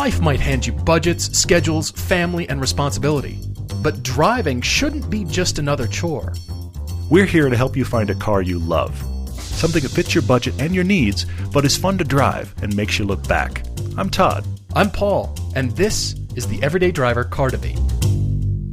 [0.00, 3.38] Life might hand you budgets, schedules, family, and responsibility.
[3.82, 6.32] But driving shouldn't be just another chore.
[7.10, 8.96] We're here to help you find a car you love.
[9.34, 12.98] Something that fits your budget and your needs, but is fun to drive and makes
[12.98, 13.62] you look back.
[13.98, 14.46] I'm Todd.
[14.74, 17.78] I'm Paul, and this is the Everyday Driver Car Debate.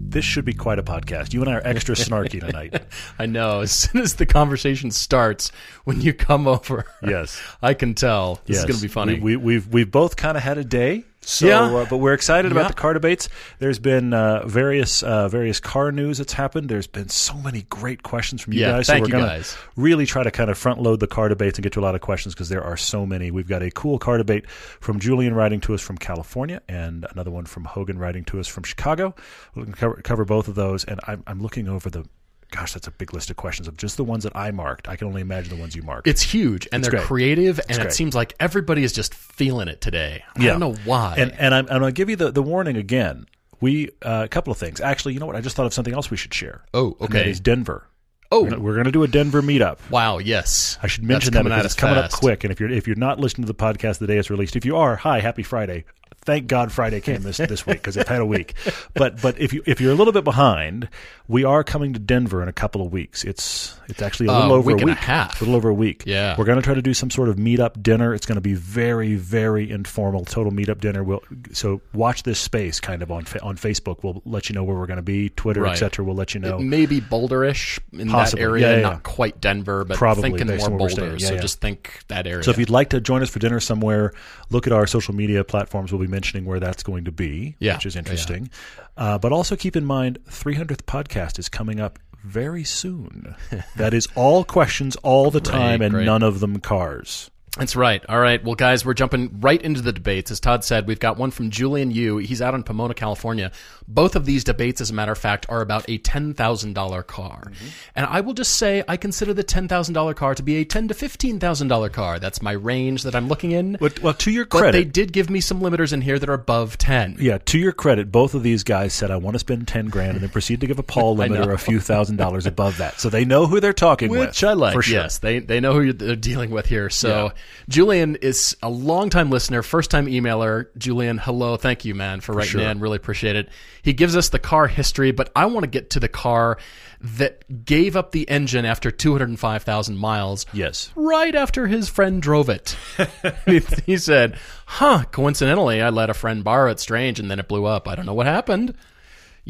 [0.09, 1.33] This should be quite a podcast.
[1.33, 2.81] You and I are extra snarky tonight.
[3.19, 3.59] I know.
[3.59, 5.51] As soon as the conversation starts,
[5.83, 7.39] when you come over, Yes.
[7.61, 8.59] I can tell this Yes.
[8.59, 9.15] is going to be funny.
[9.19, 11.03] We, we, we've we've both kind of had a day.
[11.29, 11.63] So, Yeah.
[11.63, 12.57] uh, but we're excited Yeah.
[12.59, 13.27] about the car debates.
[13.59, 16.69] There's been uh, various uh, various car news that's happened.
[16.69, 18.87] There's been so many great questions from you Yeah, guys.
[18.87, 19.57] thank so we're you, gonna guys.
[19.75, 21.95] really try to kind of front load the car debates and get to a lot
[21.95, 23.29] of questions because there are so many.
[23.29, 27.29] We've got a cool car debate from Julian writing to us from California, and another
[27.31, 29.13] one from Hogan writing to us from Chicago.
[29.53, 32.05] We're going to cover, cover both of those, and I'm, I'm looking over the.
[32.51, 34.87] Gosh, that's a big list of questions of just the ones that I marked.
[34.87, 36.07] I can only imagine the ones you marked.
[36.07, 37.07] it's huge, and It's they're great.
[37.07, 40.23] creative, and it seems like everybody is just feeling it today.
[40.35, 40.51] I Yeah.
[40.51, 41.15] don't know why.
[41.17, 43.25] And and I'm, I'm going to give you the, the warning again.
[43.59, 44.79] We uh, a couple of things.
[44.79, 45.35] Actually, you know what?
[45.35, 46.63] I just thought of something else we should share.
[46.73, 47.29] Oh, okay.
[47.29, 47.87] is Denver.
[48.31, 49.79] oh, We're going to do a Denver meetup.
[49.89, 50.77] wow, yes.
[50.83, 52.43] I should mention that because it's coming up quick.
[52.43, 54.63] And if you're if you're not listening to the podcast the day it's released, if
[54.65, 55.83] you are, hi, happy Friday.
[56.27, 58.53] Thank God Friday came this this week because I've had a week.
[58.93, 60.89] But but if you if you're a little bit behind,
[61.29, 63.23] we are coming to Denver in a couple of weeks.
[63.23, 65.39] It's it's actually a Uh, little over week a and a week, half.
[65.41, 66.03] a little over a week.
[66.05, 66.35] Yeah.
[66.37, 68.13] we're going to try to do some sort of meetup dinner.
[68.13, 71.01] It's going to be very very informal, total meetup dinner.
[71.01, 71.23] We'll
[71.53, 74.03] so watch this space kind of on on Facebook.
[74.03, 75.29] We'll let you know where we're going to be.
[75.29, 75.71] Twitter, Right.
[75.71, 76.03] etc.
[76.03, 76.59] We'll let you know.
[76.59, 78.41] Maybe Boulderish in Possibly.
[78.41, 81.15] that area, Yeah, yeah, not quite Denver, but Probably thinking more Boulder.
[81.17, 81.39] Yeah, so yeah.
[81.39, 82.43] just think that area.
[82.43, 84.11] So if you'd like to join us for dinner somewhere,
[84.49, 85.91] look at our social media platforms.
[85.91, 87.75] We'll be mentioning where that's going to be, Yeah.
[87.75, 88.03] which is Yeah, yeah.
[88.03, 88.49] interesting.
[88.95, 93.35] Uh, but also keep in mind, 300th podcast is coming up very soon.
[93.75, 96.05] that is all questions all the time and great.
[96.05, 97.29] none of them cars.
[97.57, 98.03] That's right.
[98.07, 98.43] All right.
[98.43, 100.31] Well, guys, we're jumping right into the debates.
[100.31, 102.17] As Todd said, we've got one from Julian Yu.
[102.17, 103.51] He's out in Pomona, California.
[103.87, 107.43] Both of these debates, as a matter of fact, are about a $10,000 car.
[107.45, 107.67] Mm-hmm.
[107.95, 110.93] And I will just say I consider the $10,000 car to be a 10,000 to
[110.93, 112.19] $15,000 car.
[112.19, 113.77] That's my range that I'm looking in.
[113.79, 116.29] Well, well to your but credit, they did give me some limiters in here that
[116.29, 117.17] are above 10.
[117.19, 120.11] yeah, to your credit, both of these guys said, I want to spend 10 grand
[120.11, 122.99] and then proceed to give a Paul limiter a few thousand dollars above that.
[122.99, 124.19] So they know who they're talking with.
[124.19, 124.73] Which I like.
[124.73, 124.95] For sure.
[124.95, 126.89] Yes, they they know who they're dealing with here.
[126.89, 127.31] So Yeah.
[127.69, 130.67] Julian is a longtime listener, first time emailer.
[130.77, 132.61] Julian, hello, thank you, man, for writing sure.
[132.61, 132.79] in.
[132.79, 133.49] Really appreciate it.
[133.81, 136.57] He gives us the car history, but I want to get to the car
[136.99, 140.45] that gave up the engine after 205,000 miles.
[140.53, 140.91] Yes.
[140.95, 142.75] Right after his friend drove it.
[143.45, 147.47] he, he said, Huh, coincidentally, I let a friend borrow it strange and then it
[147.47, 147.87] blew up.
[147.87, 148.73] I don't know what happened.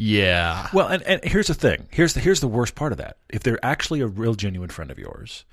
[0.00, 0.68] Yeah.
[0.72, 1.88] Well, and, and here's the thing.
[1.90, 3.16] Here's the here's the worst part of that.
[3.30, 5.44] If they're actually a real genuine friend of yours,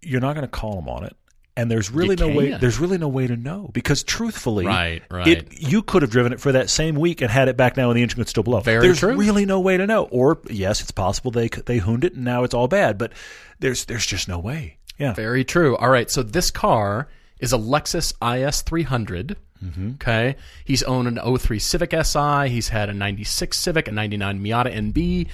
[0.00, 1.14] you're not going to call them on it.
[1.56, 2.50] And there's really no way.
[2.50, 2.60] can't.
[2.60, 5.26] There's really no way to know because truthfully, Right, right.
[5.26, 7.90] It, you could have driven it for that same week and had it back now,
[7.90, 8.60] and the engine could still blow.
[8.60, 9.16] Very there's true.
[9.16, 10.04] really no way to know.
[10.04, 12.96] Or yes, it's possible they they hooned it and now it's all bad.
[12.98, 13.12] But
[13.58, 14.76] there's there's just no way.
[14.96, 15.12] Yeah.
[15.12, 15.76] Very true.
[15.76, 17.08] All right, so this car
[17.40, 19.36] is a Lexus IS 300.
[19.64, 19.90] Mm-hmm.
[19.94, 22.48] Okay, he's owned an 03 Civic Si.
[22.48, 25.26] He's had a 96 Civic, a 99 Miata NB.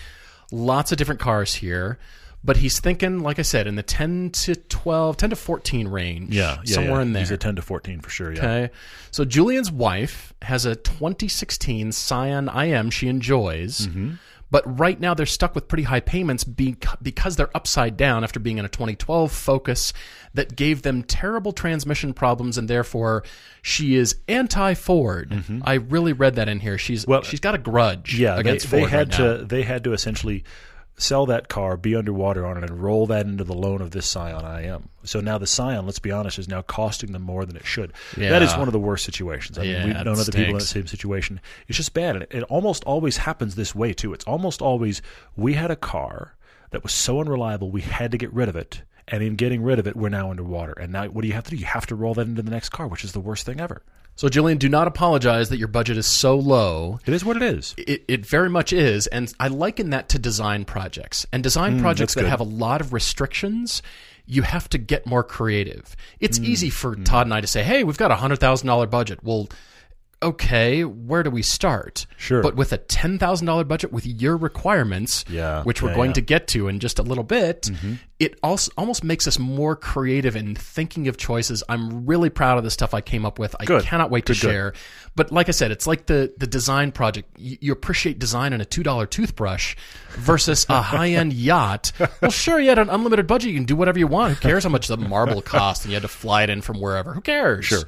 [0.51, 1.99] Lots of different cars here,
[2.47, 6.35] but he's thinking, like I said, in the 10 to 12, 10 to 14 range.
[6.35, 7.03] Yeah, yeah, somewhere yeah.
[7.03, 7.21] in there.
[7.21, 8.33] He's a ten to fourteen for sure.
[8.33, 8.39] Yeah.
[8.39, 8.71] Okay.
[9.11, 13.87] So Julian's wife has a 2016 Scion IM she enjoys.
[13.89, 14.15] Mm-hmm.
[14.49, 18.59] But right now they're stuck with pretty high payments because they're upside down after being
[18.59, 19.93] in a 2012 Focus
[20.35, 23.25] that gave them terrible transmission problems and therefore
[23.61, 25.61] she is anti-Ford.
[25.65, 26.79] I really read that in here.
[26.79, 27.11] She's Mm-hmm.
[27.11, 29.83] Well, she's got a grudge Yeah, they, against they Ford had right to they had
[29.83, 30.45] to essentially
[30.99, 34.07] sell that car, be underwater on it, and roll that into the loan of this
[34.07, 34.89] Scion IM.
[35.05, 37.93] So now the Scion, let's be honest, is now costing them more than it should.
[38.31, 39.59] That is one of the worst situations.
[39.59, 41.41] I Yeah, mean, we've it known other people in the same situation.
[41.69, 44.13] It's just bad, and it, it almost always happens this way too.
[44.15, 45.03] It's almost always
[45.37, 46.35] we had a car
[46.71, 48.83] that was so unreliable we had to get rid of it.
[49.09, 50.73] And in getting rid of it, we're now underwater.
[50.73, 51.57] And now, what do you have to do?
[51.57, 53.83] You have to roll that into the next car, which is the worst thing ever.
[54.17, 56.99] So Julian, do not apologize that your budget is so low.
[57.05, 57.75] It is what it is.
[57.77, 62.15] It, it very much is, and I liken that to design projects and design projects
[62.15, 62.31] that good.
[62.31, 63.83] have a lot of restrictions.
[64.25, 65.95] You have to get more creative.
[66.19, 68.67] It's Mm, easy for Todd and I to say, "Hey, we've got a hundred thousand
[68.67, 69.49] dollar budget." Well,
[70.23, 72.07] okay, where do we start?
[72.17, 72.43] Sure.
[72.43, 76.11] But with a ten thousand dollar budget with your requirements, Yeah, which we're yeah, going
[76.11, 76.15] yeah.
[76.15, 77.95] to get to in just a little bit, mm-hmm.
[78.19, 81.63] it also almost makes us more creative in thinking of choices.
[81.69, 83.55] I'm really proud of the stuff I came up with.
[83.61, 83.85] I Good.
[83.85, 84.49] cannot wait to Good, good.
[84.51, 84.73] share.
[85.15, 87.29] But like I said, it's like the the design project.
[87.39, 89.77] You, you appreciate design in a two dollar toothbrush
[90.11, 91.93] versus a high end yacht.
[92.21, 93.51] Well, sure, you had an unlimited budget.
[93.51, 94.35] You can do whatever you want.
[94.35, 96.81] Who cares how much the marble cost and you had to fly it in from
[96.81, 97.13] wherever?
[97.13, 97.65] Who cares?
[97.67, 97.83] Sure.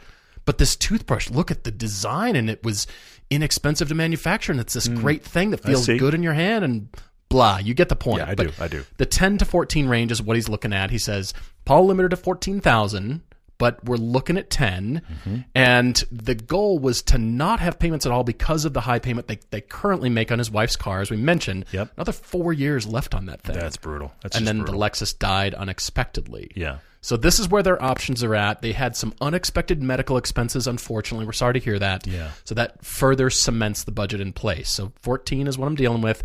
[0.49, 2.87] But this toothbrush, look at the design, and it was
[3.29, 6.89] inexpensive to manufacture, and it's this great thing that feels good in your hand, and
[7.29, 7.59] blah.
[7.59, 8.21] You get the point.
[8.21, 8.87] Yeah, I But do, I do.
[8.97, 10.91] The 10 to 14 range is what he's looking at.
[10.91, 11.35] He says,
[11.67, 13.21] Paul limited to 14,000,
[13.59, 15.03] but we're looking at 10.
[15.07, 15.37] Mm-hmm.
[15.55, 19.27] And the goal was to not have payments at all because of the high payment
[19.29, 21.67] they, they currently make on his wife's car, as we mentioned.
[21.73, 21.93] Yep.
[21.97, 23.55] Another four years left on that thing.
[23.55, 24.13] That's brutal.
[24.23, 24.39] That's true.
[24.39, 24.81] and then brutal.
[24.81, 26.51] the Lexus died unexpectedly.
[26.57, 26.79] yeah.
[27.09, 28.61] So this is where their options are at.
[28.61, 31.25] They had some unexpected medical expenses, unfortunately.
[31.25, 32.07] We're sorry to hear that.
[32.07, 32.33] Yeah.
[32.45, 34.69] So that further cements the budget in place.
[34.69, 36.23] So 14 is what I'm dealing with.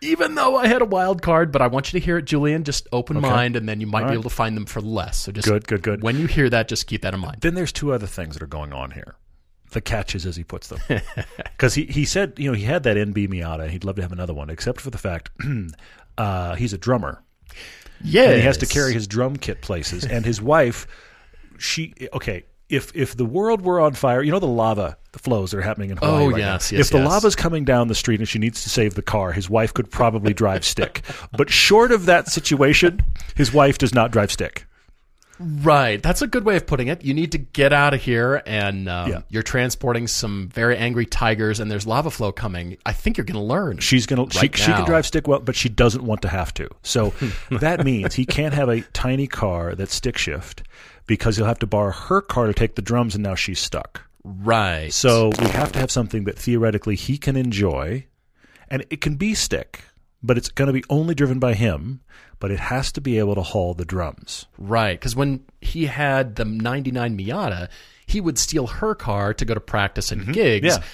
[0.00, 2.64] Even though I had a wild card, but I want you to hear it, Julian.
[2.64, 4.14] Just open mind, and then you might be right.
[4.14, 5.16] able to find them for less.
[5.16, 6.02] So just Good, good, good.
[6.02, 7.42] When you hear that, just keep that in mind.
[7.42, 9.14] Then there's two other things that are going on here.
[9.70, 10.80] The catches, as he puts them,
[11.36, 13.70] because he, he said you know he had that NB Miata.
[13.70, 15.30] He'd love to have another one, except for the fact
[16.18, 17.22] uh, he's a drummer
[18.02, 20.04] Yeah, he has to carry his drum kit places.
[20.04, 20.86] And his wife,
[21.58, 22.44] she okay.
[22.68, 25.62] If if the world were on fire, you know the lava, the flows that are
[25.62, 26.78] happening in Hawaii Oh, right yes, now.
[26.78, 27.08] yes, if the yes.
[27.08, 29.88] lava's coming down the street and she needs to save the car, his wife could
[29.88, 31.02] probably drive stick.
[31.36, 33.00] But short of that situation,
[33.36, 34.66] his wife does not drive stick.
[35.38, 36.02] Right.
[36.02, 37.04] That's a good way of putting it.
[37.04, 39.20] You need to get out of here, and um, Yeah.
[39.28, 42.78] you're transporting some very angry tigers, and there's lava flow coming.
[42.86, 43.78] I think you're going to learn.
[43.78, 46.54] She's gonna Right she, she can drive stick well, but she doesn't want to have
[46.54, 46.68] to.
[46.82, 47.12] So
[47.50, 50.62] that means he can't have a tiny car that's stick shift
[51.06, 54.02] because he'll have to borrow her car to take the drums, and now she's stuck.
[54.24, 54.92] right.
[54.92, 58.06] So we have to have something that theoretically he can enjoy,
[58.68, 59.82] and it can be stick,
[60.26, 62.00] but it's going to be only driven by him.
[62.38, 64.44] But it has to be able to haul the drums.
[64.58, 67.70] Right, because when he had the '99 Miata,
[68.06, 70.66] he would steal her car to go to practice and gigs.
[70.66, 70.82] Mm-hmm.
[70.82, 70.88] Yeah.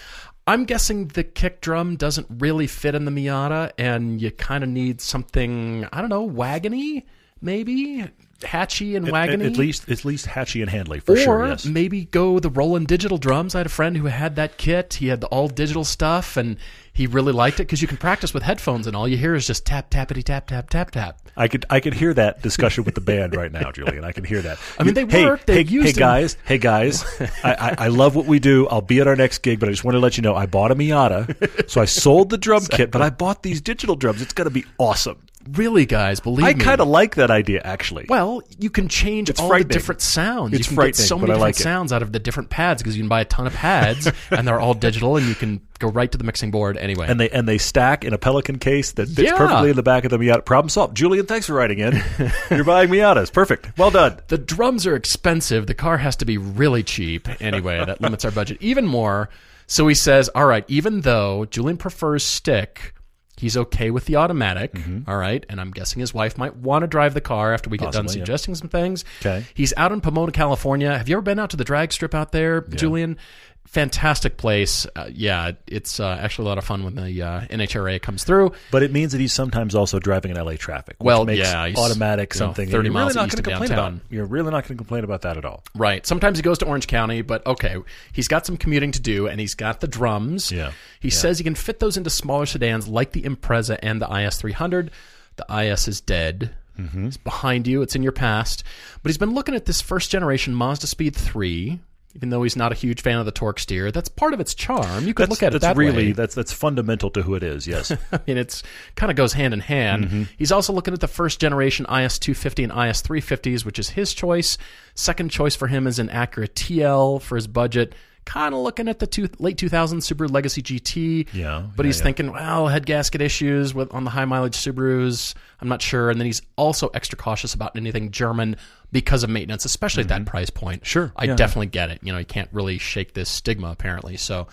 [0.47, 4.71] I'm guessing the kick drum doesn't really fit in the Miata, and you kind of
[4.71, 7.05] need something I don't know, wagony,
[7.41, 8.09] maybe
[8.43, 9.47] hatchy and At, wagony.
[9.47, 11.47] at least, at least Hatchy and Handley for or sure.
[11.47, 11.65] Yes.
[11.65, 13.55] maybe go the Roland digital drums.
[13.55, 14.95] I had a friend who had that kit.
[14.95, 16.57] He had the all digital stuff, and
[16.93, 19.47] he really liked it because you can practice with headphones, and all you hear is
[19.47, 21.19] just tap tappity tap tap tap tap.
[21.37, 24.05] I could I could hear that discussion with the band right now, Julian.
[24.05, 24.59] I can hear that.
[24.79, 25.47] I mean, they hey, work.
[25.47, 27.05] They've hey, used hey guys, hey guys.
[27.43, 28.69] I, I, I love what we do.
[28.69, 30.47] I'll be at our next gig, but I just want to let you know I
[30.47, 34.21] bought a Miata, so I sold the drum kit, but I bought these digital drums.
[34.21, 35.23] It's going to be awesome.
[35.51, 36.51] Really, guys, believe me.
[36.51, 36.61] I me.
[36.61, 38.07] kind of like that idea, actually.
[38.09, 39.69] Well, you can change all the frightening.
[39.69, 40.53] different sounds.
[40.55, 41.63] It's you can frightening, get so but many I different like it.
[41.63, 44.47] sounds out of the different pads because you can buy a ton of pads and
[44.47, 47.07] they're all digital and you can go right to the mixing board anyway.
[47.09, 49.37] and they and they stack in a Pelican case that fits Yeah.
[49.37, 50.45] perfectly in the back of the Miata.
[50.45, 50.97] Problem solved.
[50.97, 52.01] Julian, thanks for writing in.
[52.51, 53.33] You're buying Miatas.
[53.33, 53.77] Perfect.
[53.77, 54.21] Well done.
[54.29, 55.67] the drums are expensive.
[55.67, 57.85] The car has to be really cheap anyway.
[57.85, 59.29] that limits our budget even more.
[59.67, 62.95] So he says, "All right, even though Julian prefers stick,
[63.43, 64.73] he's okay with the automatic.
[64.73, 65.11] Mm-hmm.
[65.11, 67.77] all right, and I'm guessing his wife might want to drive the car after we
[67.77, 68.25] get done Possibly, yeah.
[68.25, 69.05] suggesting some things.
[69.21, 69.45] Okay.
[69.53, 70.97] He's out in Pomona, California.
[70.97, 73.19] Have you ever been out to the drag strip out there, Julian?
[73.67, 74.87] Fantastic place.
[74.95, 78.53] Uh, yeah, it's uh, actually a lot of fun when the uh, NHRA comes through.
[78.71, 80.97] But it means that he's sometimes also driving in LA traffic.
[80.99, 82.69] Which Well, makes yeah, automatic you know, something.
[82.69, 83.93] 30 you're miles really not east gonna of complain downtown.
[84.01, 84.13] about.
[84.13, 85.65] You're really not going to complain about that at all.
[85.75, 86.05] Right.
[86.07, 87.77] Sometimes he goes to Orange County, but okay,
[88.13, 90.53] he's got some commuting to do, and he's got the drums.
[90.53, 90.73] Yeah.
[91.01, 94.37] He says he can fit those into smaller sedans like the Impreza and the IS
[94.37, 94.91] 300.
[95.37, 96.55] The IS is dead.
[96.79, 97.07] Mm-hmm.
[97.07, 97.81] It's behind you.
[97.81, 98.65] It's in your past.
[99.03, 101.81] But he's been looking at this first generation Mazda Speed 3.
[102.15, 104.55] Even though he's not a huge fan of the torque steer, that's part of its
[104.55, 105.07] charm.
[105.07, 106.13] You could That's, look at it that's that really way.
[106.13, 107.67] that's that's fundamental to who it is.
[107.67, 107.91] Yes.
[108.13, 108.63] I mean, it's
[108.97, 110.05] kind of goes hand in hand.
[110.05, 110.23] Mm-hmm.
[110.37, 114.13] He's also looking at the first generation IS 250 and IS 350s, which is his
[114.13, 114.59] choice.
[114.95, 117.95] Second choice for him is an Acura TL for his budget.
[118.25, 121.27] Kind of looking at the two, late 2000s Subaru Legacy GT.
[121.33, 122.03] Yeah, But yeah, he's yeah.
[122.05, 125.35] thinking, well, head gasket issues with on the high mileage Subarus.
[125.61, 126.09] I'm not sure.
[126.09, 128.57] And then he's also extra cautious about anything German
[128.93, 130.83] because of maintenance, especially at that price point.
[130.83, 130.87] Mm-hmm.
[130.87, 131.99] Sure, I yeah, definitely get it.
[132.03, 134.17] You know, you can't really shake this stigma apparently.
[134.17, 134.47] So,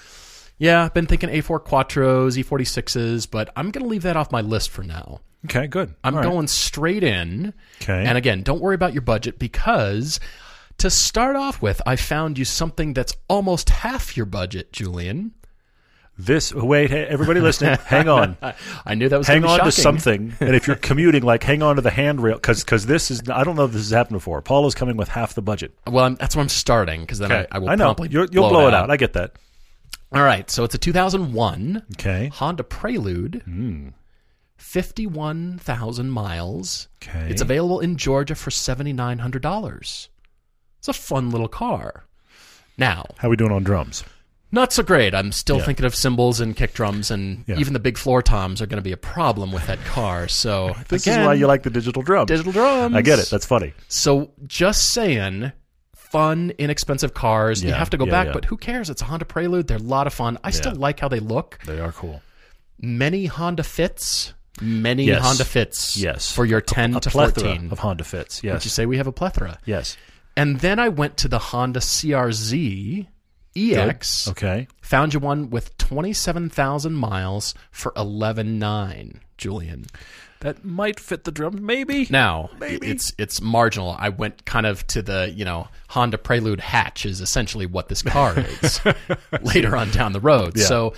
[0.57, 4.41] yeah, I've been thinking A4 Quattros, E46s, but I'm going to leave that off my
[4.41, 5.21] list for now.
[5.45, 5.67] okay.
[5.67, 5.93] Good.
[6.03, 6.29] I'm All right.
[6.29, 7.53] going straight in.
[7.81, 8.03] Okay.
[8.05, 10.19] And again, don't worry about your budget because
[10.79, 15.33] to start off with, I found you something that's almost half your budget, Julian.
[16.17, 18.36] This wait, hey, everybody listening, hang on.
[18.86, 20.33] I knew that was hang on to something.
[20.41, 23.55] And if you're commuting, like hang on to the handrail because this is I don't
[23.55, 24.41] know if this has happened before.
[24.41, 25.74] Paul is coming with half the budget.
[25.88, 28.50] Well, I'm, that's where I'm starting because then I, I will I know You're, you'll
[28.50, 28.91] blow, it out.
[28.91, 29.38] I get that.
[30.12, 32.31] All right, so it's a 2001 Okay.
[32.33, 33.89] Honda Prelude, hmm.
[34.57, 36.89] 51,000 miles.
[37.01, 37.27] Okay.
[37.29, 40.07] It's available in Georgia for $7,900.
[40.79, 42.05] It's a fun little car.
[42.77, 44.03] Now, How we doing on drums?
[44.51, 45.13] not so great.
[45.13, 45.65] I'm still Yeah.
[45.65, 47.57] thinking of cymbals and kick drums, and Yeah.
[47.57, 50.27] even the big floor toms are going to be a problem with that car.
[50.27, 52.25] So This again, is why you like the digital drum.
[52.25, 52.95] digital drums.
[52.95, 53.29] I get it.
[53.29, 53.74] That's funny.
[53.89, 55.51] So just saying,
[55.93, 57.63] fun, inexpensive cars.
[57.63, 58.33] you have to go yeah, back, yeah.
[58.33, 58.89] but who cares?
[58.89, 59.67] It's a Honda Prelude.
[59.67, 60.39] They're a lot of fun.
[60.43, 61.59] I still like how they look.
[61.65, 62.24] They are cool.
[62.81, 64.33] Many Honda Fits.
[64.62, 65.21] Many Yes.
[65.21, 65.95] Honda Fits.
[65.98, 66.31] Yes.
[66.31, 67.71] For your 10 A to plethora 14.
[67.71, 68.41] of Honda Fits.
[68.43, 68.53] Yes.
[68.53, 69.59] Would you say we have a plethora?
[69.65, 69.95] Yes.
[70.36, 73.07] And then I went to the Honda CRZ
[73.55, 74.27] EX.
[74.29, 74.67] Okay.
[74.81, 79.86] Found you one with 27,000 miles for 11.9, Julian.
[80.41, 82.07] That might fit the drum, maybe.
[82.09, 82.88] Now, Maybe.
[82.88, 83.98] it's it's marginal.
[84.00, 88.01] I went kind of to the, you know, Honda Prelude hatch is essentially what this
[88.01, 88.79] car is
[89.41, 90.53] later on down the road.
[90.55, 90.63] Yeah.
[90.63, 90.93] So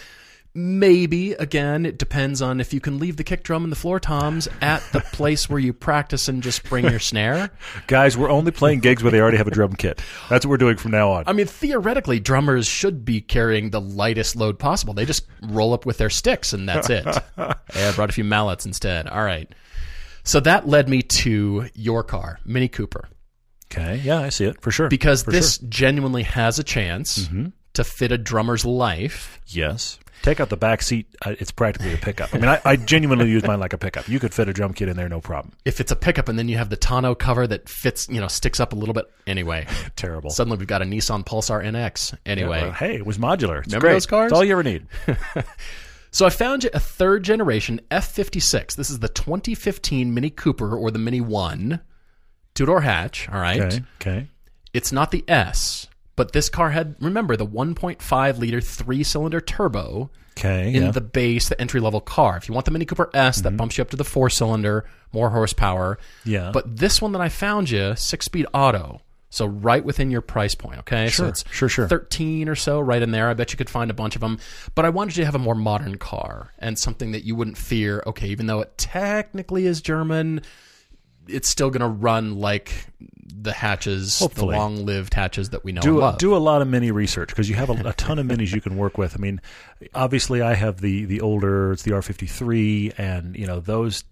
[0.53, 3.99] maybe again, it depends on if you can leave the kick drum and the floor
[3.99, 7.51] toms at the place where you practice and just bring your snare.
[7.87, 10.01] Guys, we're only playing gigs where they already have a drum kit.
[10.29, 11.23] That's what we're doing from now on.
[11.27, 14.93] I mean, theoretically, drummers should be carrying the lightest load possible.
[14.93, 17.05] They just roll up with their sticks, and that's it.
[17.37, 19.07] hey, I brought a few mallets instead.
[19.07, 19.49] All right.
[20.23, 23.07] So that led me to your car, Mini Cooper,
[23.71, 24.01] Okay.
[24.03, 24.89] Yeah, I see it for sure.
[24.89, 25.61] because For this sure.
[25.63, 25.69] Mm-hmm.
[25.69, 27.29] genuinely has a chance
[27.73, 29.39] to fit a drummer's life.
[29.47, 29.97] Yes.
[30.21, 31.07] Take out the back seat.
[31.25, 32.33] Uh, it's practically a pickup.
[32.33, 34.07] I mean, I, I genuinely use mine like a pickup.
[34.07, 35.53] You could fit a drum kit in there, no problem.
[35.65, 38.27] If it's a pickup, and then you have the tonneau cover that fits, you know,
[38.27, 39.11] sticks up a little bit.
[39.25, 40.29] Anyway, Terrible.
[40.29, 42.15] suddenly we've got a Nissan Pulsar NX.
[42.25, 43.59] Anyway, Well, hey, it was modular.
[43.59, 43.93] It's Remember great.
[43.93, 44.31] those cars?
[44.31, 44.85] It's all you ever need.
[46.13, 48.75] So I found you a third generation F56.
[48.75, 51.79] This is the 2015 Mini Cooper or the Mini 1.
[52.53, 53.61] Two door hatch, all right.
[53.61, 53.81] Okay.
[54.01, 54.27] Okay.
[54.73, 55.87] It's not the S,
[56.21, 60.67] but this car had, remember, the 1.5 liter three cylinder turbo Okay.
[60.67, 60.81] in yeah.
[60.81, 60.91] Mm-hmm.
[60.91, 62.37] the base, the entry level car.
[62.37, 64.85] If you want the Mini Cooper S, that bumps you up to the four cylinder,
[65.11, 65.97] more horsepower.
[66.23, 66.51] Yeah.
[66.53, 69.01] But this one that I found you, six speed auto.
[69.31, 71.07] So right within your price point, okay?
[71.07, 71.87] So Sure, it's sure, sure.
[71.87, 73.29] 13 or so right in there.
[73.29, 74.37] I bet you could find a bunch of them.
[74.75, 77.57] But I wanted you to have a more modern car and something that you wouldn't
[77.57, 80.43] fear, okay, even though it technically is German,
[81.27, 82.73] it's still going to run like
[83.33, 84.53] the hatches, Hopefully.
[84.53, 86.17] the long-lived hatches that we know and do love.
[86.17, 88.61] do a lot of mini research because you have a, a ton of minis you
[88.61, 89.15] can work with.
[89.15, 89.41] I mean,
[89.95, 94.03] obviously, I have the the older, it's the R53, and you know those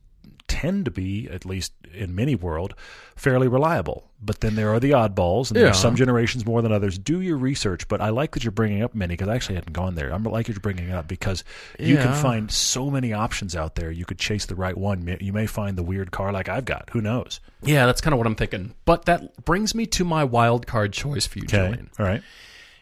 [0.47, 2.73] tend to be at least in mini world
[3.19, 4.05] fairly reliable.
[4.21, 6.97] But then there are the oddballs, and there are some generations more than others.
[6.97, 9.73] Do your research, but I like that you're bringing up many because I actually hadn't
[9.73, 10.11] gone there.
[10.13, 11.43] I'm like you're bringing it up because
[11.77, 13.91] you can find so many options out there.
[13.91, 15.17] You could chase the right one.
[15.21, 16.89] You may find the weird car like I've got.
[16.91, 17.39] Who knows?
[17.61, 18.73] yeah, that's kind of what I'm thinking.
[18.85, 21.89] But that brings me to my wild card choice for you, Okay, Julian.
[21.99, 22.21] all right.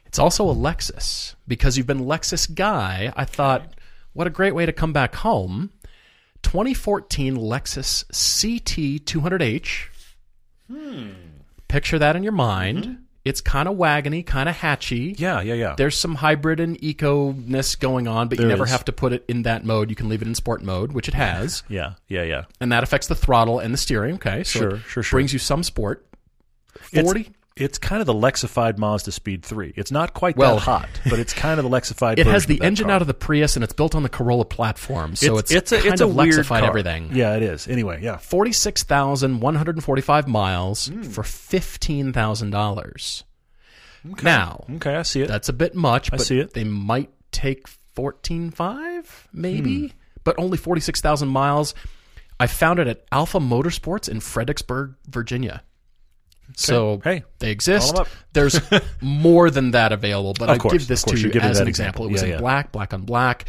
[0.06, 3.12] It's also a Lexus because you've been Lexus guy.
[3.15, 3.74] I thought,
[4.13, 5.72] what a great way to come back home.
[6.44, 9.89] 2014 Lexus CT 200H.
[10.71, 11.09] Hmm.
[11.67, 12.83] Picture that in your mind.
[12.83, 13.01] Mm-hmm.
[13.25, 15.13] It's kind of wagony, kind of hatchy.
[15.17, 15.75] Yeah, yeah, yeah.
[15.77, 18.71] There's some hybrid and eco-ness going on, but you never is.
[18.71, 19.89] have to put it in that mode.
[19.89, 22.45] You can leave it in sport mode, which it has, yeah, yeah, yeah.
[22.62, 24.15] and that affects the throttle and the steering.
[24.15, 25.17] Okay, so Sure, sure, sure.
[25.17, 26.05] brings you some sport.
[26.79, 27.31] Forty.
[27.59, 29.73] It's kind of the Lexified Mazda Speed 3.
[29.75, 32.61] It's not quite Well, that hot, but it's kind of the Lexified It has the
[32.61, 32.95] engine car.
[32.95, 35.77] out of the Prius, and it's built on the Corolla platform, so it's, it's a,
[35.79, 36.69] kind it's of a weird Lexified car.
[36.69, 37.09] everything.
[37.13, 37.67] Yeah, it is.
[37.67, 38.17] Anyway, yeah.
[38.17, 41.01] 46,145 miles Hmm.
[41.03, 43.23] for $15,000.
[44.23, 45.27] Now, Okay, I see it.
[45.27, 46.53] that's a bit much, but see it.
[46.53, 49.93] they might take 14.5 maybe, Hmm.
[50.23, 51.73] but only 46,000 miles.
[52.39, 55.63] I found it at Alpha Motorsports in Fredericksburg, Virginia.
[56.56, 57.88] So Hey, they exist.
[57.94, 58.08] call 'em up.
[58.34, 58.60] There's
[59.01, 61.68] more than that available, but I course, give this to you as an example.
[61.68, 62.06] example.
[62.08, 62.39] It was Yeah, in yeah.
[62.39, 63.46] black, black on black.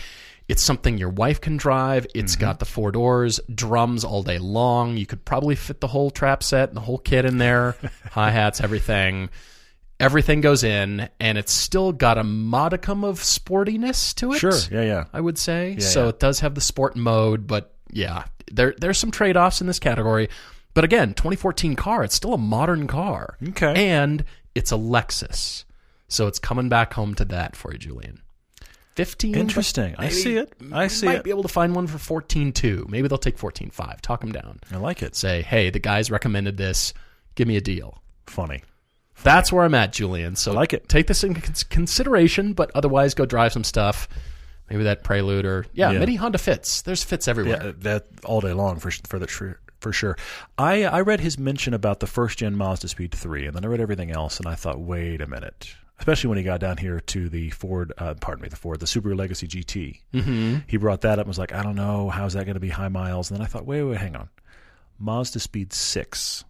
[0.48, 2.06] It's something your wife can drive.
[2.14, 2.40] It's Mm-hmm.
[2.40, 4.96] got the four doors, drums all day long.
[4.96, 7.76] You could probably fit the whole trap set and the whole kit in there,
[8.12, 9.28] hi hats, everything.
[10.00, 14.38] Everything goes in, and it's still got a modicum of sportiness to it.
[14.38, 14.52] sure.
[14.70, 15.04] Yeah, yeah.
[15.12, 15.78] I would say.
[15.80, 16.08] so yeah.
[16.10, 19.78] it does have the sport mode, but yeah, there there's some trade offs in this
[19.80, 20.28] category.
[20.78, 23.36] But again, 2014 car, it's still a modern car.
[23.48, 23.90] Okay.
[23.90, 25.64] And it's a Lexus.
[26.06, 28.22] So it's coming back home to that for you, Julian.
[28.94, 29.34] 15.
[29.34, 29.96] Interesting.
[29.98, 30.52] I see it.
[30.72, 31.16] I see might it.
[31.16, 32.88] Might be able to find one for 14.2.
[32.88, 34.00] Maybe they'll take 14.5.
[34.02, 34.60] Talk them down.
[34.70, 35.16] I like it.
[35.16, 36.94] Say, hey, the guys recommended this.
[37.34, 38.00] Give me a deal.
[38.28, 38.62] Funny.
[39.24, 40.36] That's where I'm at, Julian.
[40.36, 40.88] So I like it.
[40.88, 44.08] Take this in consideration, but otherwise go drive some stuff.
[44.70, 45.98] Maybe that Prelude or yeah, Yeah.
[45.98, 46.82] Mini Honda fits.
[46.82, 47.64] There's fits everywhere.
[47.64, 50.16] Yeah, that all day long for for the for, for sure.
[50.56, 53.68] I I read his mention about the first gen Mazda Speed three, and then I
[53.68, 55.74] read everything else, and I thought, wait a minute.
[55.98, 58.86] Especially when he got down here to the Ford, uh, pardon me, the Ford, the
[58.86, 60.00] Subaru Legacy GT.
[60.14, 60.58] Mm-hmm.
[60.68, 62.68] He brought that up and was like, I don't know, how's that going to be
[62.68, 63.30] high miles?
[63.30, 64.28] And then I thought, wait, wait, hang on.
[65.00, 66.44] Mazda Speed 6.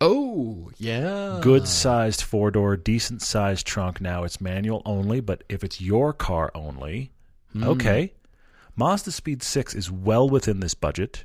[0.00, 4.00] Oh, yeah, good sized four door, decent sized trunk.
[4.00, 7.12] Now it's manual only, but if it's your car only,
[7.56, 8.12] okay.
[8.76, 11.24] Mazda Speed 6 is well within this budget.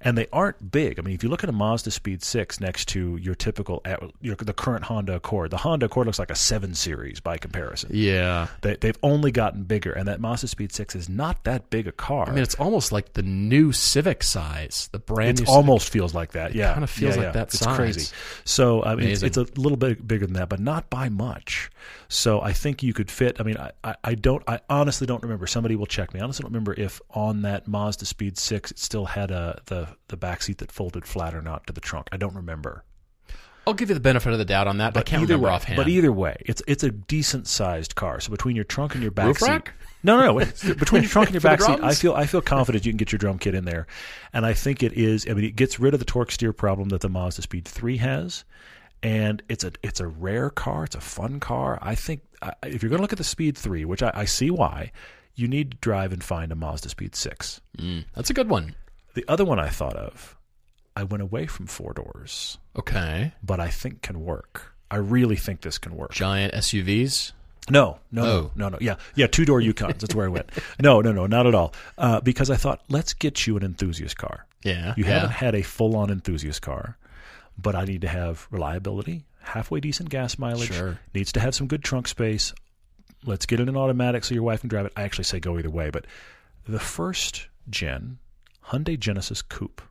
[0.00, 0.98] And they aren't big.
[0.98, 3.82] I mean, if you look at a Mazda Speed Six next to your typical
[4.20, 7.90] your, the current Honda Accord, the Honda Accord looks like a seven series by comparison.
[7.92, 8.48] Yeah.
[8.62, 11.92] They, they've only gotten bigger, and that Mazda Speed Six is not that big a
[11.92, 12.28] car.
[12.28, 16.32] I mean, it's almost like the new Civic size, the brand it almost feels like
[16.32, 16.54] that.
[16.54, 17.32] Yeah, kinda feels Yeah, like yeah.
[17.32, 17.76] that It's size.
[17.76, 18.14] crazy.
[18.44, 21.70] So I mean, it's, it's a little bit bigger than that, but not by much.
[22.08, 23.40] So I think you could fit.
[23.40, 24.42] I mean, I, I, I don't.
[24.48, 25.46] I honestly don't remember.
[25.46, 26.20] Somebody will check me.
[26.20, 29.87] I honestly don't remember if on that Mazda Speed Six it still had a the
[30.08, 32.08] the back seat that folded flat or not to the trunk.
[32.12, 32.84] I don't remember.
[33.66, 34.94] I'll give you the benefit of the doubt on that.
[34.94, 35.76] But I can't either remember way, offhand.
[35.76, 38.18] But either way, it's it's a decent sized car.
[38.18, 39.74] So between your trunk and your back Roof seat, rack?
[40.02, 40.44] no, no, no.
[40.74, 43.12] between your trunk and your back seat, I feel I feel confident you can get
[43.12, 43.86] your drum kit in there,
[44.32, 45.26] and I think it is.
[45.28, 47.98] I mean, it gets rid of the torque steer problem that the Mazda Speed Three
[47.98, 48.46] has,
[49.02, 50.84] and it's a it's a rare car.
[50.84, 51.78] It's a fun car.
[51.82, 54.24] I think I- if you're going to look at the Speed Three, which I, I
[54.24, 54.92] see why,
[55.34, 57.60] you need to drive and find a Mazda Speed Six.
[57.76, 58.74] Mm, that's a good one.
[59.18, 60.36] The other one I thought of,
[60.94, 63.32] I went away from four doors, Okay.
[63.42, 64.76] but I think can work.
[64.92, 66.12] I really think this can work.
[66.12, 67.32] Giant SUVs.
[67.68, 68.50] No, no, Oh.
[68.54, 68.78] no, no, no.
[68.80, 69.98] Yeah, yeah, two door Yukons.
[69.98, 70.48] That's where I went.
[70.80, 71.74] No, no, no, not at all.
[71.98, 74.46] Uh, because I thought, let's get you an enthusiast car.
[74.62, 74.94] Yeah.
[74.96, 75.14] You yeah.
[75.14, 76.96] haven't had a full on enthusiast car,
[77.60, 81.00] but I need to have reliability, halfway decent gas mileage, Sure.
[81.12, 82.54] needs to have some good trunk space.
[83.24, 84.92] Let's get it in automatic so your wife can drive it.
[84.96, 86.06] I actually say go either way, but
[86.68, 88.18] the first gen
[88.68, 89.82] Hyundai Genesis Coupe,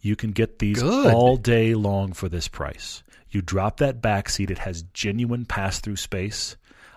[0.00, 1.12] you can get these Good.
[1.12, 3.02] all day long for this price.
[3.30, 6.56] You drop that back seat; it has genuine pass through space.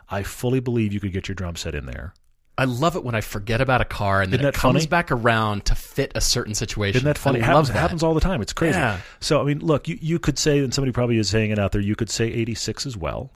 [0.10, 2.14] I fully believe you could get your drum set in there.
[2.58, 4.88] I love it when I forget about a car and then it comes funny?
[4.88, 6.98] back around to fit a certain situation.
[6.98, 7.40] Isn't that funny?
[7.40, 7.78] It happens, that.
[7.78, 8.42] happens all the time.
[8.42, 8.78] It's crazy.
[8.78, 9.00] Yeah.
[9.22, 11.80] So I mean, look, you, you could say, and somebody probably is hanging out there.
[11.82, 13.32] You could say '86 as well,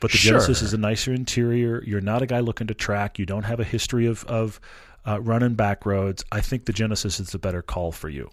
[0.00, 0.32] but the Sure.
[0.32, 1.82] Genesis is a nicer interior.
[1.86, 3.18] You're not a guy looking to track.
[3.18, 4.60] You don't have a history of of
[5.06, 6.24] uh, running back roads.
[6.32, 8.30] I think the Genesis is a better call for you.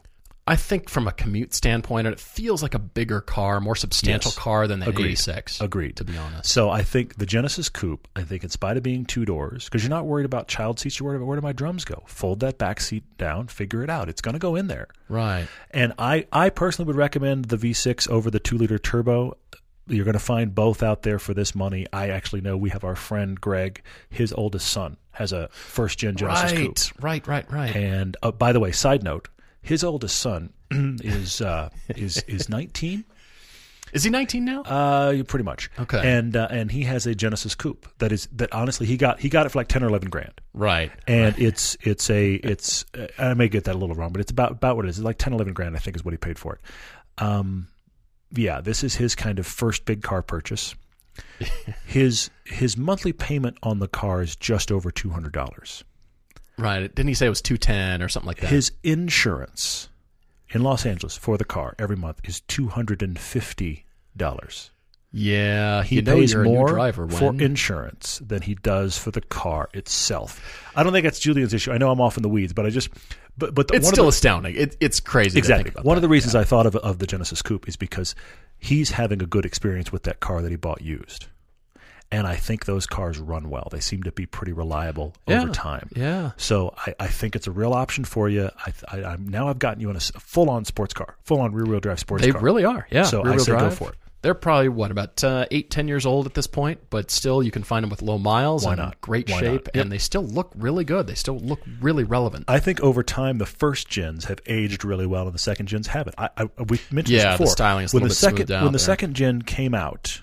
[0.50, 4.38] I think from a commute standpoint, it feels like a bigger car, more substantial Yes.
[4.38, 5.08] car than the Agreed.
[5.08, 5.60] 86.
[5.60, 5.98] Agreed.
[5.98, 6.50] To be honest.
[6.50, 8.08] So I think the Genesis Coupe.
[8.16, 11.00] I think in spite of being two doors, because you're not worried about child seats,
[11.02, 12.02] you're worried about where do my drums go.
[12.08, 14.08] Fold that back seat down, figure it out.
[14.08, 14.88] It's going to go in there.
[15.10, 15.48] Right.
[15.72, 19.36] And I, I personally would recommend the V6 over the two liter turbo.
[19.88, 21.86] You're going to find both out there for this money.
[21.94, 26.16] I actually know we have our friend Greg, his oldest son has a first gen
[26.16, 27.04] Genesis coupe.
[27.04, 27.76] Right, right, right, right.
[27.76, 29.30] And uh, by the way, side note,
[29.62, 33.04] his oldest son is uh, is is 19.
[33.94, 34.62] Is he 19 now?
[34.64, 35.72] Uh, pretty much.
[35.80, 36.02] Okay.
[36.04, 39.30] And uh, and he has a Genesis coupe that is that honestly he got he
[39.30, 40.42] got it for like 10 or 11 grand.
[40.54, 40.92] right.
[41.08, 44.32] And it's it's a it's uh, I may get that a little wrong, but it's
[44.32, 44.98] about about what it is.
[44.98, 46.62] It's like 10 11 grand I think is what he paid for it.
[47.24, 47.68] Um
[48.32, 50.76] yeah, this is his kind of first big car purchase.
[51.86, 55.84] his his monthly payment on the car is just over $200.
[56.58, 56.94] Right.
[56.94, 58.50] Didn't he say it was 210 or something like that?
[58.50, 59.90] His insurance
[60.50, 64.70] in Los Angeles for the car every month is $250.
[65.18, 65.84] Yeah.
[65.84, 69.12] He you know pays you're a new more driver for insurance than he does for
[69.12, 70.70] the car itself.
[70.76, 71.72] I don't think that's Julian's issue.
[71.72, 72.90] I know I'm off in the weeds, but I just
[73.38, 74.56] but but the, it's one still of the, astounding.
[74.56, 75.38] It, it's crazy.
[75.38, 78.16] exactly one of the reasons I thought of of the Genesis Coupe is because
[78.58, 81.28] he's having a good experience with that car that he bought used.
[82.10, 83.68] And I think those cars run well.
[83.70, 85.42] They seem to be pretty reliable Yeah.
[85.42, 85.90] over time.
[85.94, 86.32] Yeah.
[86.38, 88.50] So I, I think it's a real option for you.
[88.66, 91.52] I, I, I'm now I've gotten you in a full on sports car, full on
[91.54, 92.42] rear wheel drive sports They car.
[92.42, 92.88] really are.
[92.92, 93.04] Yeah.
[93.04, 93.96] So I say go for it.
[94.24, 97.52] They're probably what about uh, eight, ten years old at this point, but still you
[97.52, 99.00] can find them with low miles Why and not?
[99.00, 99.76] great Why shape, not?
[99.76, 99.84] Yep.
[99.84, 101.06] and they still look really good.
[101.08, 102.46] They still look really relevant.
[102.48, 105.88] I think over time the first gens have aged really well, and the second gens
[105.88, 106.16] haven't.
[106.18, 107.48] I, I we mentioned Yeah, this the before.
[107.52, 108.80] styling is a when little the bit second when the there.
[108.80, 110.22] second gen came out,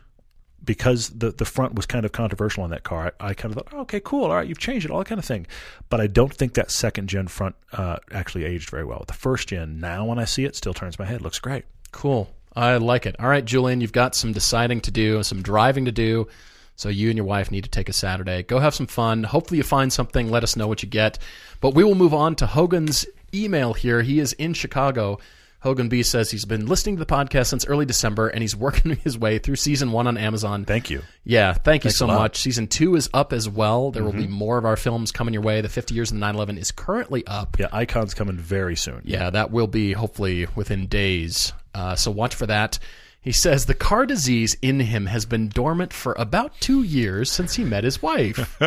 [0.65, 3.15] because the the front was kind of controversial on that car.
[3.21, 5.07] I, I kind of thought, oh, okay, cool, all right, you've changed it, all that
[5.09, 5.47] kind of thing.
[5.89, 9.05] But I don't think that second gen front uh, actually aged very well.
[9.07, 11.23] The first gen, now when I see it, still turns my head.
[11.23, 11.65] Looks great.
[11.93, 12.29] Cool.
[12.57, 13.17] I like it.
[13.19, 16.29] All right, Julian, you've got some deciding to do, some driving to do.
[16.77, 18.43] So you and your wife need to take a Saturday.
[18.43, 19.23] Go have some fun.
[19.23, 20.31] Hopefully you find something.
[20.31, 21.19] Let us know what you get.
[21.61, 24.03] But we will move on to Hogan's email here.
[24.03, 25.19] He is in Chicago.
[25.61, 28.97] Hogan B says he's been listening to the podcast since early December and he's working
[28.97, 30.65] his way through season one on Amazon.
[30.65, 31.03] Thank you.
[31.25, 32.07] Yeah, thank you Thanks so.
[32.07, 32.17] Mm-hmm.
[32.17, 32.39] much.
[32.39, 33.91] Season two is up as well.
[33.91, 35.61] There will be more of our films coming your way.
[35.61, 37.59] The 50 Years of 9 11 is currently up.
[37.59, 39.01] Yeah, Icon's coming very soon.
[39.05, 41.53] Yeah, that will be hopefully within days.
[41.75, 42.79] Uh, so watch for that.
[43.21, 47.55] He says the car disease in him has been dormant for about two years since
[47.55, 48.61] he met his wife.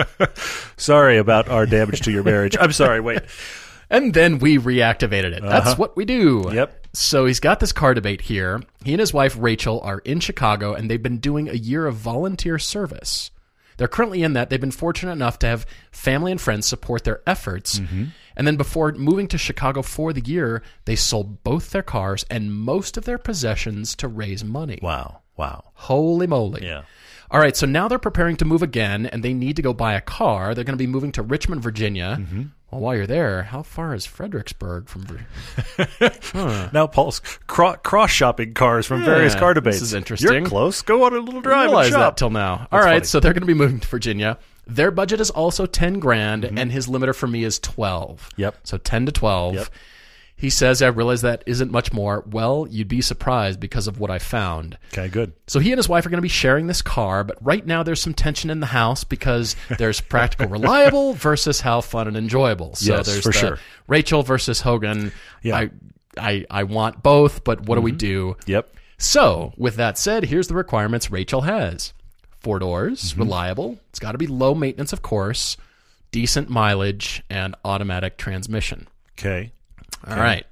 [0.78, 2.58] Sorry about our damage to your marriage.
[2.60, 3.00] I'm sorry.
[3.00, 3.22] Wait.
[3.92, 5.44] and then we reactivated it.
[5.44, 6.42] That's what we do.
[6.42, 6.56] Uh-huh.
[6.56, 6.88] Yep.
[6.94, 8.64] So he's got this car debate here.
[8.84, 11.94] He and his wife, Rachel, are in Chicago and they've been doing a year of
[11.96, 13.30] volunteer service.
[13.78, 14.50] They're currently in that.
[14.50, 17.80] They've been fortunate enough to have family and friends support their efforts.
[17.80, 18.06] Mm-hmm.
[18.38, 22.54] And then before moving to Chicago for the year, they sold both their cars and
[22.54, 24.80] most of their possessions to raise money.
[24.82, 25.22] Wow.
[25.36, 25.72] Wow.
[25.74, 26.64] Holy moly.
[26.64, 26.84] Yeah.
[27.30, 29.96] All right, so now they're preparing to move again and they need to go buy
[29.96, 30.56] a car.
[30.56, 32.20] They're going to be moving to Richmond, Virginia.
[32.22, 32.44] Mm-hmm.
[32.72, 38.54] Well, while you're there, how far is Fredericksburg from Vir- Now Paul's cro- cross shopping
[38.54, 40.32] cars from various Yeah, car this is interesting.
[40.32, 40.82] You're close.
[40.82, 42.00] Go on a little drive and realize shop.
[42.00, 42.68] that till now.
[42.72, 43.06] All right, funny.
[43.06, 44.38] so they're going to be moving to Virginia.
[44.68, 46.58] Their budget is also 10 grand Mm-hmm.
[46.58, 48.30] and his limiter for me is 12.
[48.38, 48.58] Yep.
[48.64, 49.56] So 10 to 12.
[49.56, 49.68] Yep.
[50.40, 52.24] He says, I realize that isn't much more.
[52.30, 54.78] Well, you'd be surprised because of what I found.
[54.94, 55.34] Okay, good.
[55.48, 57.82] So he and his wife are going to be sharing this car, but right now
[57.82, 62.76] there's some tension in the house because there's practical, reliable versus how fun and enjoyable.
[62.76, 63.60] So Yes, there's for the sure.
[63.88, 65.12] Rachel versus Hogan.
[65.42, 65.56] Yeah.
[65.58, 65.70] I,
[66.20, 68.38] I, I want both, but what do we do?
[68.46, 68.76] Yep.
[69.00, 71.94] So, with that said, here's the requirements Rachel has
[72.48, 73.22] four doors, Mm-hmm.
[73.24, 73.78] reliable.
[73.90, 75.58] It's got to be low maintenance, of course,
[76.12, 78.88] decent mileage, and automatic transmission.
[79.20, 79.52] Okay.
[80.08, 80.46] All right.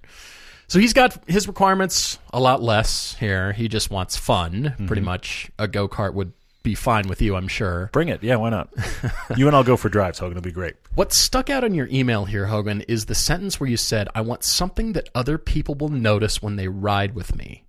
[0.68, 3.54] So he's got his requirements a lot less here.
[3.54, 4.74] He just wants fun.
[4.88, 5.06] Pretty Mm-hmm.
[5.06, 7.90] much a go kart would be fine with you, I'm sure.
[7.94, 8.24] Bring it.
[8.24, 8.70] Yeah, why not?
[9.38, 10.36] you and I'll go for drives, Hogan.
[10.38, 10.74] It'll be great.
[10.96, 14.22] What stuck out in your email here, Hogan, is the sentence where you said, I
[14.22, 17.64] want something that other people will notice when they ride with me.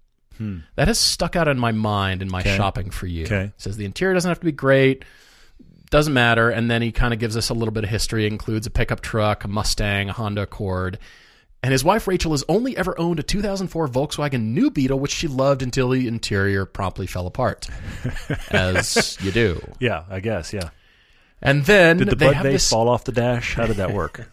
[0.76, 3.26] That has stuck out in my mind in my shopping for you.
[3.26, 3.32] Hmm.
[3.32, 3.52] Okay.
[3.56, 5.04] Says the interior doesn't have to be great,
[5.90, 6.50] doesn't matter.
[6.50, 9.00] And then he kind of gives us a little bit of history, includes a pickup
[9.00, 10.98] truck, a Mustang, a Honda Accord.
[11.62, 15.26] And his wife Rachel has only ever owned a 2004 Volkswagen New Beetle, which she
[15.26, 17.68] loved until the interior promptly fell apart,
[18.50, 19.60] as you do.
[19.80, 20.52] Yeah, I guess.
[20.52, 20.70] Yeah.
[21.42, 22.70] And then Did the they bud have this.
[22.70, 23.54] fall off the dash?
[23.54, 24.30] How did that work?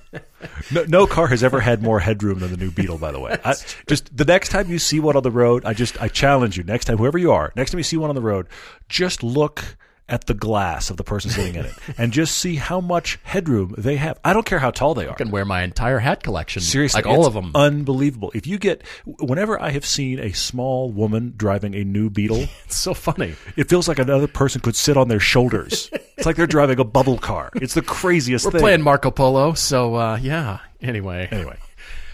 [0.71, 2.97] no, no car has ever had more headroom than the new Beetle.
[2.97, 3.55] By the way, I,
[3.87, 6.63] just the next time you see one on the road, I just I challenge you.
[6.63, 8.47] Next time, whoever you are, next time you see one on the road,
[8.87, 9.75] just look
[10.09, 13.73] at the glass of the person sitting in it and just see how much headroom
[13.77, 14.19] they have.
[14.23, 15.11] I don't care how tall they are.
[15.13, 16.61] I can wear my entire hat collection.
[16.61, 17.51] Seriously, like all it's of them.
[17.55, 18.31] unbelievable.
[18.35, 22.77] If you get, whenever I have seen a small woman driving a new Beetle, it's
[22.77, 23.35] so funny.
[23.55, 25.89] it feels like another person could sit on their shoulders.
[26.17, 27.49] it's like they're driving a bubble car.
[27.55, 28.49] It's the craziest thing.
[28.49, 28.63] We're thing.
[28.63, 30.59] playing Marco Polo, so uh, yeah.
[30.81, 31.57] Anyway, Anyway.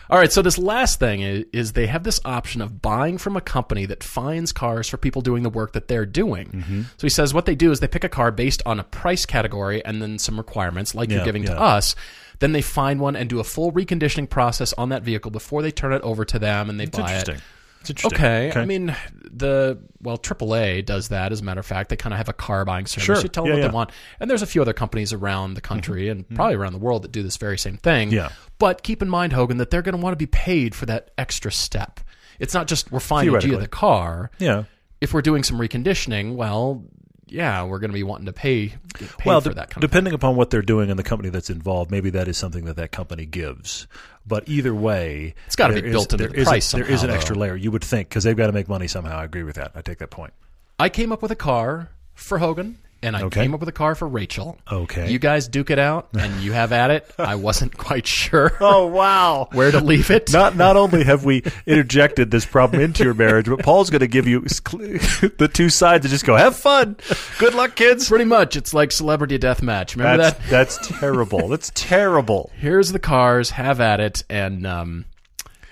[0.09, 3.37] All right, so this last thing is, is they have this option of buying from
[3.37, 6.47] a company that finds cars for people doing the work that they're doing.
[6.47, 6.81] Mm-hmm.
[6.81, 9.27] So he says what they do is they pick a car based on a price
[9.27, 11.53] category and then some requirements, like you're giving yeah.
[11.53, 11.95] to us.
[12.39, 15.71] Then they find one and do a full reconditioning process on that vehicle before they
[15.71, 17.41] turn it over to them and they buy it.
[17.87, 18.13] Interesting.
[18.13, 18.51] Okay.
[18.55, 18.95] I mean,
[19.31, 21.31] the well, AAA does that.
[21.31, 23.05] As a matter of fact, they kind of have a car buying service.
[23.05, 23.21] Sure.
[23.21, 23.67] You tell Yeah, them what yeah.
[23.67, 26.11] they want, and there's a few other companies around the country mm-hmm.
[26.11, 28.11] and probably around the world that do this very same thing.
[28.11, 28.29] Yeah.
[28.57, 31.11] But keep in mind, Hogan, that they're going to want to be paid for that
[31.17, 31.99] extra step.
[32.39, 34.31] It's not just we're finding you the car.
[34.39, 34.63] Yeah.
[35.01, 36.83] If we're doing some reconditioning, well,
[37.31, 39.89] yeah, we're going to be wanting to pay, paid Well, for de- that kind of.
[39.89, 42.75] depending upon what they're doing and the company that's involved, maybe that is something that
[42.77, 43.87] that company gives.
[44.29, 46.83] But either way, It's gotta be there built into there the is a- price there
[46.83, 47.41] is somehow, an extra though.
[47.41, 47.55] layer.
[47.55, 49.17] You would think because they've got to make money somehow.
[49.17, 49.71] I agree with that.
[49.75, 50.33] I take that point.
[50.77, 53.41] I came up with a car for Hogan, and I Okay.
[53.41, 54.57] came up with a car for Rachel.
[54.71, 55.11] Okay.
[55.11, 57.09] You guys duke it out, and you have at it.
[57.19, 58.55] I wasn't quite sure.
[58.59, 59.47] Oh wow!
[59.53, 60.31] where to leave it.
[60.31, 64.07] Not not only have we interjected this problem into your marriage, but Paul's going to
[64.07, 66.97] give you the two sides and just go have fun.
[67.37, 68.07] Good luck, kids.
[68.09, 69.95] Pretty much, it's like celebrity death match.
[69.95, 70.49] Remember That's that?
[70.49, 71.47] that's terrible.
[71.47, 72.51] That's terrible.
[72.57, 73.51] Here's the cars.
[73.51, 75.05] Have at it, and um,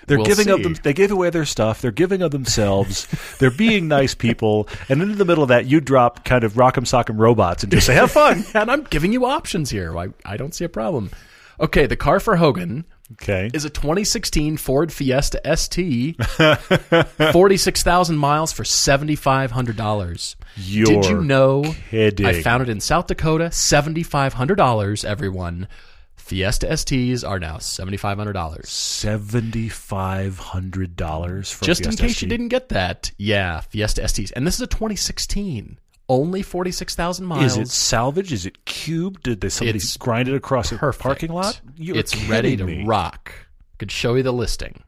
[0.08, 0.62] They're We'll giving see.
[0.62, 0.74] them.
[0.82, 1.80] They gave away their stuff.
[1.80, 3.06] They're giving of themselves.
[3.38, 4.68] they're being nice people.
[4.88, 7.86] And into the middle of that, you drop kind of rock'em sock'em robots and just
[7.86, 9.96] say, "Have fun." and I'm giving you options here.
[9.96, 11.10] I I don't see a problem.
[11.60, 13.50] Okay, the car for Hogan Okay.
[13.54, 16.16] is a 2016 Ford Fiesta ST,
[17.32, 20.36] 46,000 miles for $7,500.
[20.56, 22.26] You're Did you know kidding.
[22.26, 25.68] I found it in South Dakota, $7,500, everyone.
[26.28, 28.66] Fiesta STs are now $7,500.
[28.66, 34.30] seventy five hundred dollars for Just in case you didn't get that, yeah, Fiesta STs.
[34.36, 35.78] And this is a 2016.
[36.10, 37.52] Only 46,000 miles.
[37.52, 38.32] Is it salvage?
[38.32, 39.22] Is it cubed?
[39.22, 41.60] Did they somebody It's grind it across a parking lot?
[41.76, 42.84] You're it's ready to me.
[42.84, 43.32] rock.
[43.78, 44.82] Could show you the listing.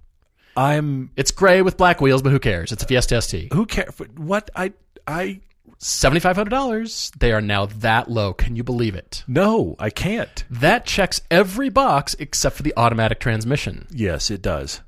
[0.56, 1.10] I'm.
[1.16, 2.70] It's gray with black wheels, but who cares?
[2.72, 3.52] It's a Fiesta ST.
[3.52, 3.94] Who cares?
[4.16, 4.72] What I
[5.06, 5.40] I
[5.82, 7.10] Seventy-five hundred dollars.
[7.18, 8.34] They are now that low.
[8.34, 9.24] Can you believe it?
[9.26, 10.44] no, I can't.
[10.50, 13.86] That checks every box except for the automatic transmission.
[13.90, 14.82] Yes, it does.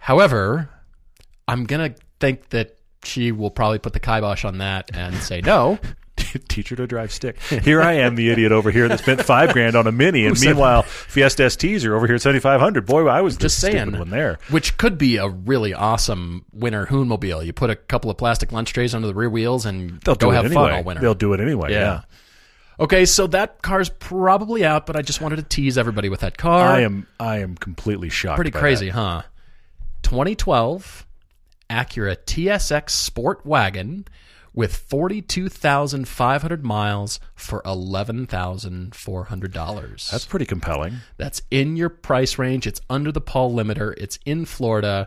[0.00, 0.70] However,
[1.46, 5.78] I'm gonna think that she will probably put the kibosh on that and say no.
[6.48, 7.38] Teach her to drive stick.
[7.40, 10.38] Here I am, the idiot over here that spent five grand on a mini, and
[10.44, 12.86] meanwhile, Fiesta STs are over here at seventy five hundred.
[12.86, 13.98] Boy, I was Just saying.
[13.98, 14.38] one there.
[14.50, 17.44] Which could be a really awesome winter Hoonmobile.
[17.46, 20.28] You put a couple of plastic lunch trays under the rear wheels and They'll go
[20.30, 20.54] do have anyway.
[20.62, 21.00] fun all winter.
[21.00, 21.72] They'll do it anyway.
[21.72, 21.78] Yeah.
[21.80, 22.00] Yeah.
[22.80, 26.38] Okay, so that car's probably out, but I just wanted to tease everybody with that
[26.38, 26.68] car.
[26.68, 28.36] I am I am completely shocked.
[28.36, 28.92] Pretty crazy, that.
[28.92, 29.22] huh?
[30.02, 31.06] 2012
[31.70, 34.06] Acura TSX Sport Wagon
[34.58, 40.10] with 42,500 miles for $11,400.
[40.10, 40.96] That's pretty compelling.
[41.16, 42.66] That's in your price range.
[42.66, 43.94] It's under the Paul limiter.
[43.96, 45.06] It's in Florida.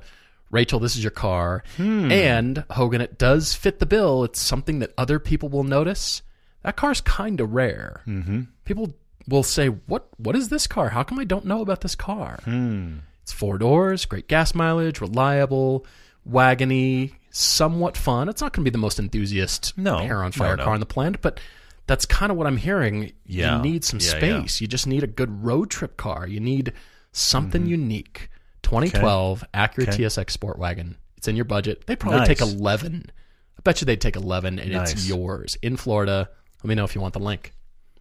[0.51, 1.65] Rachel, this is your car.
[1.75, 2.09] Hmm.
[2.09, 4.23] And Hogan, it does fit the bill.
[4.23, 6.21] It's something that other people will notice.
[6.63, 8.03] That car's kind of rare.
[8.07, 8.43] Mm-hmm.
[8.63, 8.95] People
[9.27, 10.07] will say, "What?
[10.15, 10.87] What is this car?
[10.89, 12.99] How come I don't know about this car?" Hmm.
[13.23, 15.85] It's four doors, great gas mileage, reliable,
[16.25, 18.29] wagony, somewhat fun.
[18.29, 20.63] It's not going to be the most enthusiast No, hair on fire no.
[20.63, 21.39] car on the planet, but
[21.87, 23.11] that's kind of what I'm hearing.
[23.25, 23.57] Yeah.
[23.57, 24.61] You need some Yeah, space.
[24.61, 26.27] You just need a good road trip car.
[26.27, 26.73] You need
[27.11, 27.71] something Mm-hmm.
[27.71, 28.29] unique.
[28.63, 30.03] 2012 Acura Okay.
[30.03, 30.97] TSX Sport Wagon.
[31.17, 31.85] It's in your budget.
[31.87, 33.11] They probably take 11.
[33.57, 34.93] I bet you they'd take 11 and Nice.
[34.93, 36.29] it's yours in Florida.
[36.63, 37.53] Let me know if you want the link.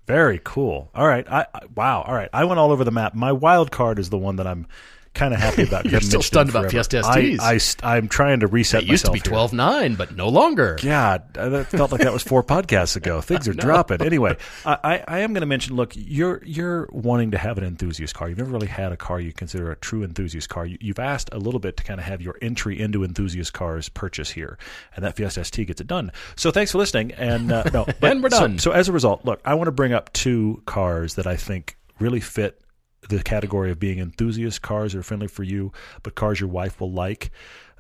[0.07, 0.91] Very cool.
[0.95, 1.27] All right.
[1.31, 2.03] I, I wow.
[2.03, 2.29] All right.
[2.33, 3.15] I went all over the map.
[3.15, 4.67] My wild card is the one that I'm
[5.15, 5.85] kind of happy about.
[5.91, 6.71] You're still stunned it about forever.
[6.71, 7.25] Fiesta I,
[7.59, 7.77] STs.
[7.83, 9.33] I, I'm trying to reset It used to be here.
[9.33, 10.79] 12.9, but no longer.
[10.83, 13.21] God, that felt like that was four podcasts ago.
[13.21, 14.03] Things are dropping.
[14.03, 15.75] Anyway, I, I, I am going to mention.
[15.77, 18.29] Look, you're you're wanting to have an enthusiast car.
[18.29, 20.65] You've never really had a car you consider a true enthusiast car.
[20.67, 23.89] You, you've asked a little bit to kind of have your entry into enthusiast cars
[23.89, 24.59] purchase here,
[24.95, 26.13] and that Fiesta ST gets it done.
[26.37, 27.13] So thanks for listening.
[27.13, 28.59] And uh, no, but- And we're so- done.
[28.59, 31.77] So, as a result, look, I want to bring up two cars that I think
[31.99, 32.61] really fit
[33.09, 36.81] the category of being enthusiast cars that are friendly for you, but cars your wife
[36.81, 37.31] will like.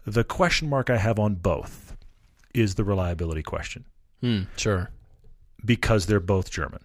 [0.06, 1.96] The question mark I have on both
[2.54, 3.84] is the reliability question
[4.20, 4.90] Hmm, sure.
[5.64, 6.80] because they're both German.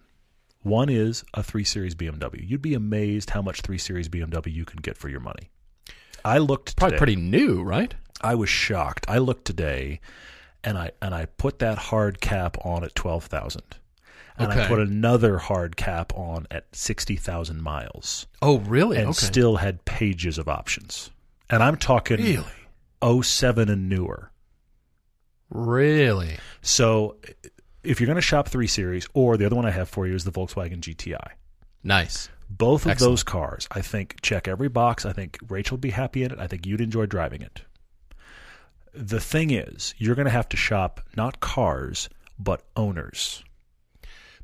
[0.62, 2.46] One is a 3 Series BMW.
[2.48, 5.50] You'd be amazed how much 3 Series BMW you can get for your money.
[6.24, 6.98] I looked Probably today.
[6.98, 7.94] pretty new, right?
[8.20, 9.06] I was shocked.
[9.08, 10.00] I looked today
[10.64, 13.62] and I and I put that hard cap on at 12,000.
[14.38, 14.68] And I Okay.
[14.68, 18.98] put another hard cap on at 60,000 miles Oh, really?
[18.98, 19.26] and okay.
[19.26, 21.10] still had pages of options.
[21.48, 22.44] And I'm talking really?
[23.22, 24.30] 07 and newer.
[25.50, 26.36] Really?
[26.62, 27.16] So
[27.82, 30.14] if you're going to shop 3 Series or the other one I have for you
[30.14, 31.30] is the Volkswagen GTI.
[31.84, 32.28] Nice.
[32.50, 33.12] Both of Excellent.
[33.12, 35.04] those cars, I think, check every box.
[35.04, 36.38] I think Rachel would be happy in it.
[36.38, 37.62] I think you'd enjoy driving it.
[38.92, 43.42] The thing is, you're going to have to shop not cars, but owners.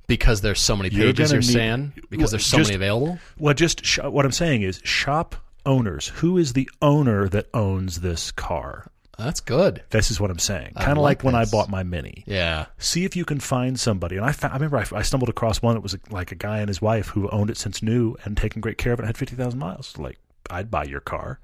[0.06, 1.92] Because there's so many You're pages, gonna you're need- saying?
[2.10, 3.18] Because there's so just- many available?
[3.38, 6.08] Well, just sh- what I'm saying is shop owners.
[6.16, 8.88] Who is the owner that owns this car?
[9.18, 9.82] That's good.
[9.90, 10.72] This is what I'm saying.
[10.74, 12.24] Kind of like like when I bought my Mini.
[12.26, 12.66] Yeah.
[12.78, 14.16] See if you can find somebody.
[14.16, 16.58] And I, found, I remember I, I stumbled across one that was like a guy
[16.58, 19.06] and his wife who owned it since new and taken great care of it and
[19.08, 19.96] had 50,000 miles.
[19.98, 20.18] Like,
[20.50, 21.38] I'd buy your car.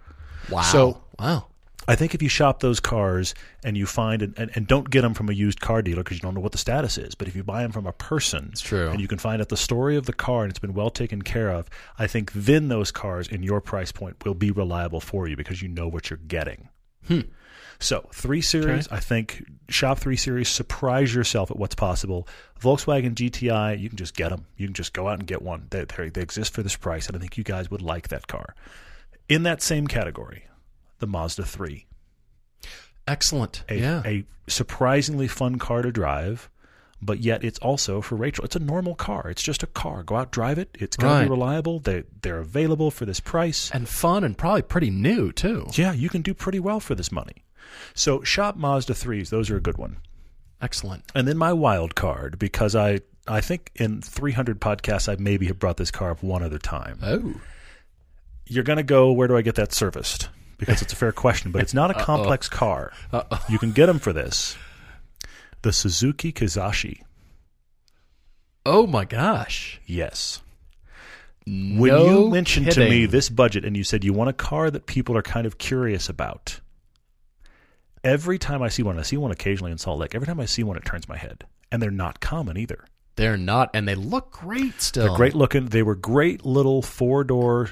[0.51, 0.63] Wow.
[0.63, 1.47] So- wow.
[1.89, 5.01] I think if you shop those cars and you find and, and, and don't get
[5.01, 7.27] them from a used car dealer because you don't know what the status is, but
[7.27, 8.91] if you buy them from a person, It's true.
[8.91, 11.23] and you can find out the story of the car and it's been well taken
[11.23, 15.27] care of, I think then those cars in your price point will be reliable for
[15.27, 16.69] you because you know what you're getting.
[17.07, 17.21] Hmm.
[17.81, 22.27] So three series, I think shop three series, surprise yourself at what's possible.
[22.61, 24.47] Volkswagen GTI, you can just get them.
[24.57, 25.69] You can just go out and get one.
[25.71, 28.27] They, they, they exist for this price, and I think you guys would like that
[28.27, 28.57] car.
[29.29, 30.45] In that same category,
[30.99, 31.87] the Mazda 3
[33.07, 33.65] Excellent.
[33.69, 34.03] a, yeah.
[34.05, 36.51] a surprisingly fun car to drive,
[37.01, 38.45] but yet it's also for Rachel.
[38.45, 39.31] It's a normal car.
[39.31, 40.03] It's just a car.
[40.03, 40.77] Go out, drive it.
[40.79, 41.79] It's going to be reliable.
[41.79, 43.71] They they're available for this price.
[43.73, 45.69] and fun and probably pretty new, too.
[45.73, 47.45] Yeah, you can do pretty well for this money.
[47.95, 49.31] So shop Mazda threes.
[49.31, 49.99] Those are a good one.
[50.61, 51.05] Excellent.
[51.15, 55.59] And then my wild card because I I think in 300 podcasts I maybe have
[55.59, 56.99] brought this car up one other time.
[57.03, 57.35] Oh.
[58.47, 59.13] You're going to go.
[59.13, 60.29] Where do I get that serviced?
[60.59, 62.93] Because it's a fair question, but it's not a complex car.
[63.13, 63.45] Uh-oh.
[63.49, 64.57] You can get them for this.
[65.63, 67.03] The Suzuki Kizashi.
[68.67, 69.81] Oh, my gosh.
[69.87, 70.43] Yes.
[71.47, 74.71] No When you mentioned to me this budget and you said you want a car
[74.71, 76.61] that people are kind of curious about,
[78.05, 80.45] every time I see one, I see one occasionally in Salt Lake, every time I
[80.45, 81.47] see one, it turns my head.
[81.71, 82.85] And they're not common either.
[83.17, 85.07] They're not, and they look great still.
[85.07, 85.67] They're great looking.
[85.67, 87.71] They were great little four door.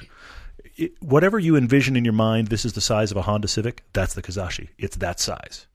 [0.99, 3.83] Whatever you envision in your mind, this is the size of a Honda Civic.
[3.93, 4.69] That's the Kizashi.
[4.77, 5.65] It's that size.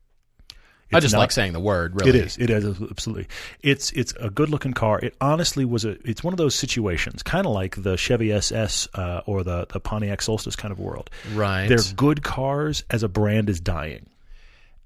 [0.95, 2.11] I just not- like saying the word, really.
[2.11, 2.37] It is.
[2.37, 3.27] It is absolutely.
[3.63, 4.99] It's it's a good looking car.
[5.01, 5.97] It honestly was a.
[6.07, 9.81] It's one of those situations, kind of like the Chevy SS uh, or the the
[9.81, 11.09] Pontiac Solstice kind of world.
[11.35, 11.67] Right.
[11.67, 14.07] They're good cars as a brand is dying.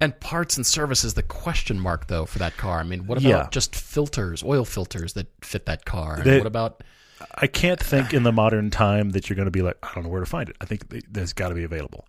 [0.00, 2.78] And parts and services, the question mark, though, for that car.
[2.78, 3.48] I mean, what about Yeah.
[3.50, 6.20] just filters, oil filters that fit that car?
[6.22, 6.84] They- what about
[7.34, 10.04] I can't think in the modern time that you're going to be like, I don't
[10.04, 10.56] know where to find it.
[10.60, 12.06] I think th- there's got to be available.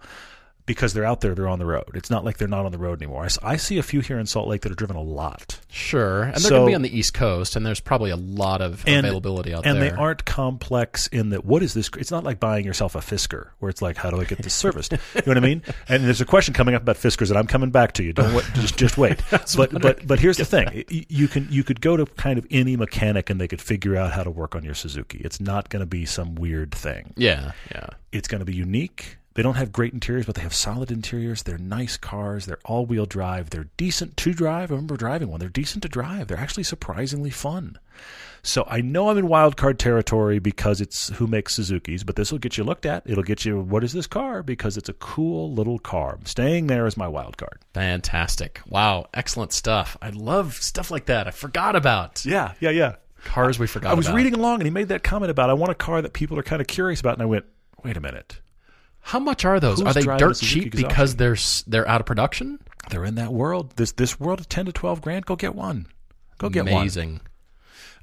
[0.67, 1.89] Because they're out there, they're on the road.
[1.95, 3.27] It's not like they're not on the road anymore.
[3.41, 5.59] I see a few here in Salt Lake that are driven a lot.
[5.69, 8.15] Sure, and they're So- going to be on the East Coast, and there's probably a
[8.15, 9.87] lot of And- availability out and there.
[9.89, 12.99] And they aren't complex in that what is this it's not like buying yourself a
[12.99, 15.63] fisker where it's like how do i get this serviced you know what i mean
[15.89, 18.33] and there's a question coming up about fiskers and i'm coming back to you don't
[18.33, 19.21] wait, just just wait
[19.55, 22.75] but but but here's the thing you can you could go to kind of any
[22.75, 25.79] mechanic and they could figure out how to work on your suzuki it's not going
[25.79, 27.87] to be some weird thing Yeah, yeah.
[28.11, 29.17] it's going to be unique.
[29.37, 31.43] They don't have great interiors, but they have solid interiors.
[31.43, 32.47] They're nice cars.
[32.47, 33.51] They're all wheel drive.
[33.51, 34.71] They're decent to drive.
[34.71, 35.39] I remember driving one.
[35.39, 36.27] They're decent to drive.
[36.27, 37.77] They're actually surprisingly fun.
[38.41, 42.31] So I know I'm in wild card territory because it's who makes Suzuki's, but this
[42.31, 43.03] will get you looked at.
[43.05, 46.15] It'll get you what is this car because it's a cool little car.
[46.19, 47.59] I'm staying there as my wild card.
[47.75, 48.59] Fantastic.
[48.67, 49.97] Wow, excellent stuff.
[50.01, 51.27] I love stuff like that.
[51.27, 52.95] I forgot about Yeah, yeah, yeah.
[53.25, 54.15] cars we forgot I was about.
[54.15, 56.43] reading along and he made that comment about I want a car that people are
[56.43, 57.45] kind of curious about, and I went,
[57.83, 58.39] wait a minute.
[59.07, 59.79] How much are those?
[59.79, 62.59] Who's Are they dirt cheap because they're they're out of production?
[62.89, 63.71] They're in that world.
[63.77, 65.25] This this world of ten to twelve grand.
[65.25, 65.87] Go get one.
[66.39, 66.73] Go get one.
[66.81, 67.21] Amazing.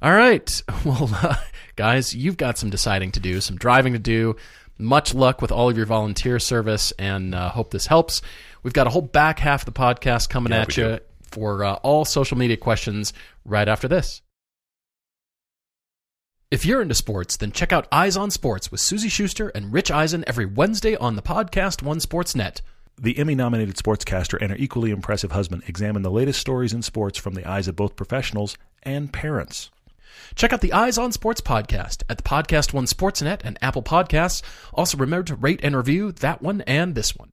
[0.01, 0.61] All right.
[0.85, 1.35] Well, uh,
[1.75, 4.35] guys, you've got some deciding to do, some driving to do.
[4.79, 8.21] Much luck with all of your volunteer service, and uh, hope this helps.
[8.63, 10.99] We've got a whole back half of the podcast coming Yeah, at you do.
[11.31, 13.13] for uh, all social media questions
[13.45, 14.21] right after this.
[16.55, 19.91] If you're into sports, then check out Eyes on Sports with Suzy Shuster and Rich
[19.91, 22.61] Eisen every Wednesday on the podcast One Sports Net.
[22.97, 27.17] The Emmy nominated sportscaster and her equally impressive husband examine the latest stories in sports
[27.17, 29.69] from the eyes of both professionals and parents.
[30.35, 34.41] Check out the Eyes on Sports podcast at the Podcast One Sportsnet and Apple Podcasts.
[34.73, 37.31] Also, remember to rate and review that one and this one.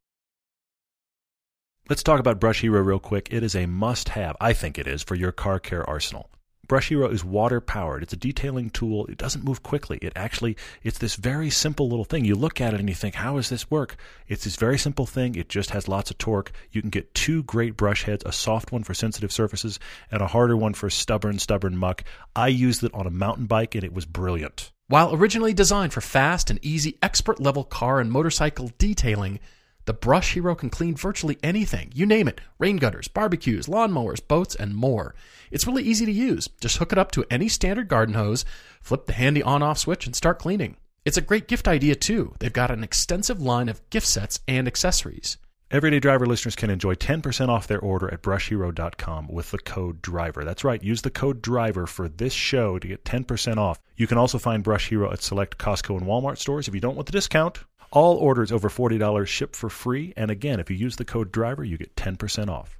[1.88, 3.28] Let's talk about Brush Hero real quick.
[3.30, 6.28] It is a must have, I think it is, for your car care arsenal.
[6.68, 8.02] Brush Hero is water powered.
[8.02, 9.06] It's a detailing tool.
[9.06, 9.98] It doesn't move quickly.
[10.00, 12.24] It actually, it's this very simple little thing.
[12.24, 13.96] You look at it and you think, how does this work?
[14.28, 15.34] It's this very simple thing.
[15.34, 16.52] It just has lots of torque.
[16.70, 20.28] You can get two great brush heads, a soft one for sensitive surfaces and a
[20.28, 22.04] harder one for stubborn, stubborn muck.
[22.36, 24.70] I used it on a mountain bike and it was brilliant.
[24.86, 29.40] While originally designed for fast and easy expert level car and motorcycle detailing,
[29.84, 31.90] the Brush Hero can clean virtually anything.
[31.94, 35.14] You name it rain gutters, barbecues, lawnmowers, boats, and more.
[35.50, 36.48] It's really easy to use.
[36.60, 38.44] Just hook it up to any standard garden hose,
[38.80, 40.76] flip the handy on off switch, and start cleaning.
[41.04, 42.34] It's a great gift idea, too.
[42.38, 45.36] They've got an extensive line of gift sets and accessories.
[45.72, 50.44] Everyday Driver listeners can enjoy 10% off their order at brushhero.com with the code DRIVER.
[50.44, 53.80] That's right, use the code DRIVER for this show to get 10% off.
[53.96, 56.94] You can also find Brush Hero at select Costco and Walmart stores if you don't
[56.94, 57.64] want the discount.
[57.92, 61.62] All orders over $40 ship for free, and again, if you use the code DRIVER,
[61.62, 62.78] you get 10% off.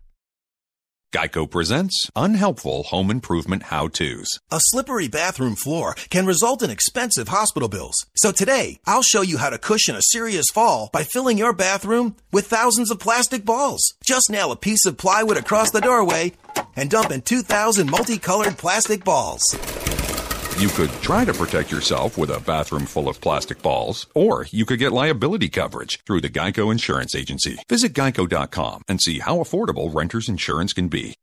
[1.14, 4.40] Geico presents unhelpful home improvement how to's.
[4.51, 7.94] A slippery bathroom floor can result in expensive hospital bills.
[8.16, 12.16] So today, I'll show you how to cushion a serious fall by filling your bathroom
[12.33, 13.92] with thousands of plastic balls.
[14.03, 16.33] Just nail a piece of plywood across the doorway
[16.75, 19.42] and dump in 2,000 multicolored plastic balls.
[20.58, 24.64] You could try to protect yourself with a bathroom full of plastic balls, or you
[24.64, 27.58] could get liability coverage through the Geico Insurance Agency.
[27.68, 31.14] Visit geico.com and see how affordable renter's insurance can be.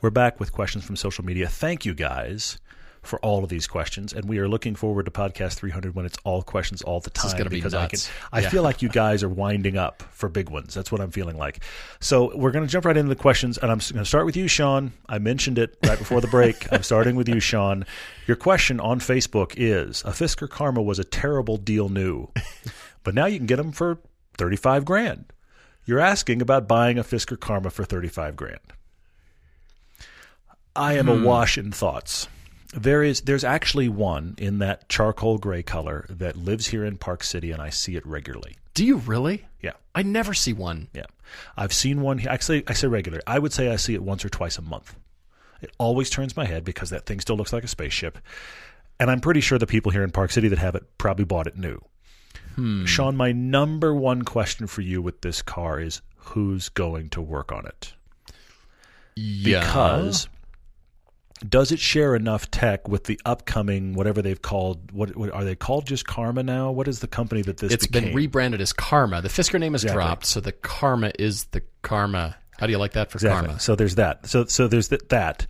[0.00, 1.48] We're back with questions from social media.
[1.48, 2.58] Thank you guys
[3.02, 6.18] for all of these questions, and we are looking forward to podcast 300 when it's
[6.24, 7.30] all questions all the time.
[7.44, 8.10] be because nuts.
[8.10, 8.50] I can, I Yeah.
[8.50, 10.74] feel like you guys are winding up for big ones.
[10.74, 11.64] That's what I'm feeling like.
[12.00, 14.36] So we're going to jump right into the questions, and I'm going to start with
[14.36, 14.92] you, Sean.
[15.08, 16.70] I mentioned it right before the break.
[16.72, 17.86] I'm starting with you, Sean.
[18.26, 22.28] Your question on Facebook is: A Fisker Karma was a terrible deal new,
[23.02, 23.98] but now you can get them for
[24.36, 25.32] 35 grand.
[25.86, 28.60] You're asking about buying a Fisker Karma for 35 grand.
[30.76, 32.28] I am awash in thoughts.
[32.72, 37.24] There is there's actually one in that charcoal gray color that lives here in Park
[37.24, 38.56] City and I see it regularly.
[38.74, 39.46] Do you really?
[39.60, 39.72] Yeah.
[39.94, 40.88] I never see one.
[40.94, 41.06] Yeah.
[41.56, 42.30] I've seen one here.
[42.30, 43.20] Actually, I say regular.
[43.26, 44.94] I would say I see it once or twice a month.
[45.60, 48.18] It always turns my head because that thing still looks like a spaceship.
[48.98, 51.46] And I'm pretty sure the people here in Park City that have it probably bought
[51.46, 51.80] it new.
[52.54, 52.84] Hmm.
[52.84, 57.52] Sean, my number one question for you with this car is who's going to work
[57.52, 57.94] on it?
[59.16, 59.60] Yeah.
[59.60, 60.28] because
[61.48, 65.54] does it share enough tech with the upcoming whatever they've called what, what are they
[65.56, 68.72] called just karma now what is the company that this it's became been rebranded as
[68.72, 69.22] Karma.
[69.22, 70.02] The Fisker name is Exactly.
[70.04, 72.36] dropped, so the Karma is the Karma.
[72.58, 73.60] How do you like that for exactly Karma?
[73.60, 75.46] so there's that so so there's that that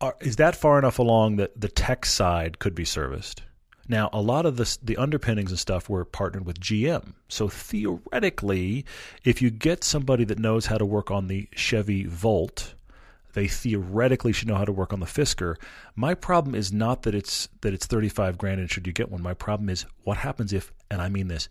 [0.00, 3.42] are, is that far enough along that the tech side could be serviced
[3.88, 8.84] now a lot of this the underpinnings and stuff were partnered with GM so theoretically
[9.24, 12.74] if you get somebody that knows how to work on the Chevy Volt
[13.34, 15.56] they theoretically should know how to work on the Fisker.
[15.94, 19.22] My problem is not that it's that it's 35 grand and should you get one.
[19.22, 21.48] My problem is what happens if and I mean this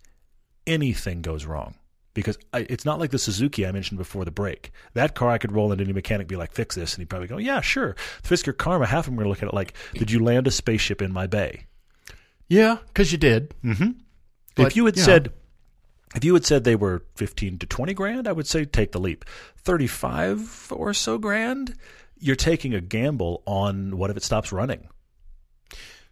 [0.66, 1.74] anything goes wrong.
[2.14, 4.70] because I, it's not like the Suzuki I mentioned before the break.
[4.94, 7.28] That car I could roll into any mechanic, be like, fix this, and he'd probably
[7.28, 7.96] go, yeah, sure.
[8.22, 10.22] The Fisker Karma, half of them are going to look at it like, did you
[10.22, 11.66] land a spaceship in my bay?
[12.48, 13.54] Yeah, because you did.
[13.64, 13.92] Mm-hmm.
[14.54, 15.04] But, if you had yeah.
[15.04, 15.32] said,
[16.14, 19.00] if you had said they were fifteen to twenty grand, I would say take the
[19.00, 19.24] leap.
[19.56, 21.74] Thirty-five or so grand,
[22.18, 24.88] you're taking a gamble on what if it stops running.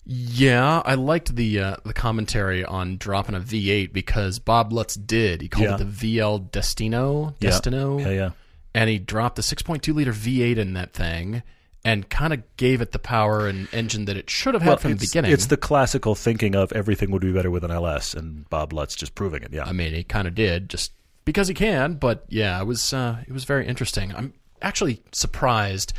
[0.04, 5.42] Yeah, I liked the uh, the commentary on dropping a V8 because Bob Lutz did.
[5.42, 5.74] He called Yeah.
[5.74, 5.84] it the
[6.18, 7.50] VL Destino, Yeah.
[7.50, 8.30] Destino, Yeah, yeah.
[8.74, 11.42] and he dropped the 6.2 liter V8 in that thing
[11.84, 14.90] and kind of gave it the power and engine that it should have had from
[14.92, 15.32] the beginning.
[15.32, 18.94] it's the classical thinking of everything would be better with an LS, and Bob Lutz
[18.94, 19.52] just proving it.
[19.52, 20.92] Yeah, I mean, he kind of did just
[21.24, 21.94] because he can.
[21.94, 24.14] But yeah, it was uh, it was very interesting.
[24.14, 25.92] I'm actually surprised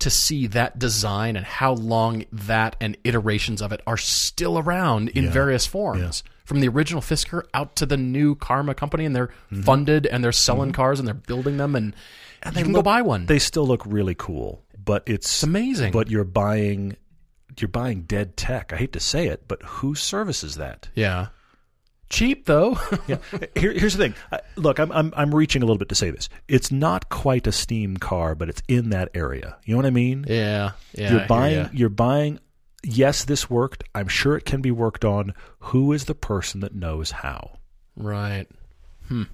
[0.00, 5.08] to see that design and how long that and iterations of it are still around
[5.10, 6.22] in various forms.
[6.44, 9.62] From the original Fisker out to the new Karma company, and they're Mm-hmm.
[9.62, 11.94] funded and they're selling cars and they're building them, and,
[12.42, 13.24] and you can go buy one.
[13.26, 15.92] They still look really cool, but it's, amazing.
[15.92, 16.96] But you're buying,
[17.58, 18.72] you're buying dead tech.
[18.72, 20.88] I hate to say it, but who services that?
[20.94, 21.28] yeah,
[22.10, 22.78] cheap though.
[23.06, 23.18] yeah.
[23.54, 24.14] Here, here's the thing.
[24.32, 26.28] I, look, I'm, I'm I'm reaching a little bit to say this.
[26.48, 29.56] It's not quite a steam car, but it's in that area.
[29.64, 30.24] You know what I mean?
[30.28, 31.12] yeah, yeah.
[31.12, 31.56] You're buying.
[31.56, 31.68] ya.
[31.72, 32.38] You're buying.
[32.82, 33.84] Yes, this worked.
[33.94, 35.32] I'm sure it can be worked on.
[35.58, 37.58] Who is the person that knows how?
[37.96, 38.46] right.
[39.08, 39.24] Hmm.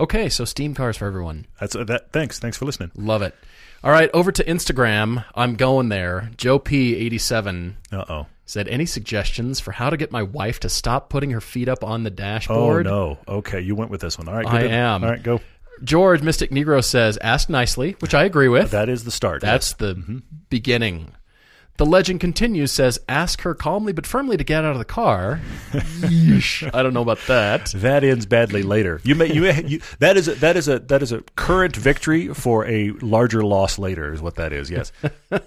[0.00, 1.46] Okay, so steam cars for everyone.
[1.60, 2.12] That's uh, that.
[2.12, 2.38] Thanks.
[2.38, 2.90] Thanks for listening.
[2.94, 3.34] Love it.
[3.84, 5.24] All right, over to Instagram.
[5.34, 6.30] I'm going there.
[6.36, 8.26] Joe P87 Uh oh.
[8.44, 11.84] said, Any suggestions for how to get my wife to stop putting her feet up
[11.84, 12.86] on the dashboard?
[12.86, 13.18] Oh dashboard?
[13.28, 13.34] no.
[13.38, 14.28] Okay, you went with this one.
[14.28, 14.46] All right.
[14.46, 14.70] I good.
[14.72, 15.04] am.
[15.04, 15.40] All right, go.
[15.84, 18.72] George Mystic Negro says, Ask nicely, which I agree with.
[18.72, 19.42] That is the start.
[19.42, 21.12] That's the beginning.
[21.78, 25.40] The legend continues, says, Ask her calmly but firmly to get out of the car.
[25.70, 26.68] Yeesh.
[26.74, 27.72] I don't know about that.
[27.72, 29.00] That ends badly later.
[29.04, 31.76] You may you, may, you that is a, that is a that is a current
[31.76, 34.70] victory for a larger loss later is what that is.
[34.70, 34.92] Yes.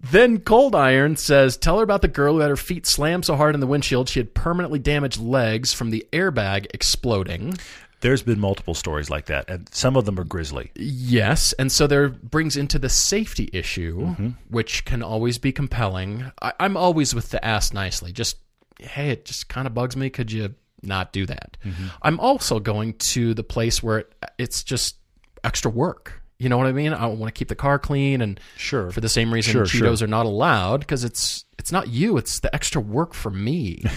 [0.00, 3.34] Then Cold Iron says, Tell her about the girl who had her feet slammed so
[3.34, 7.58] hard in the windshield she had permanently damaged legs from the airbag exploding.
[8.00, 10.70] There's been multiple stories like that, and some of them are grisly.
[10.76, 14.28] Yes, and so there brings into the safety issue, mm-hmm.
[14.50, 16.30] which can always be compelling.
[16.40, 18.12] I, I'm always with the ask nicely.
[18.12, 18.36] Just
[18.78, 20.10] hey, it just kind of bugs me.
[20.10, 21.56] Could you not do that?
[21.64, 21.86] Mm-hmm.
[22.02, 24.96] I'm also going to the place where it, it's just
[25.42, 26.22] extra work.
[26.38, 26.92] You know what I mean?
[26.92, 28.92] I want to keep the car clean, and Sure.
[28.92, 30.04] for the same reason Sure, Cheetos sure.
[30.04, 33.82] are not allowed because it's it's not you; it's the extra work for me.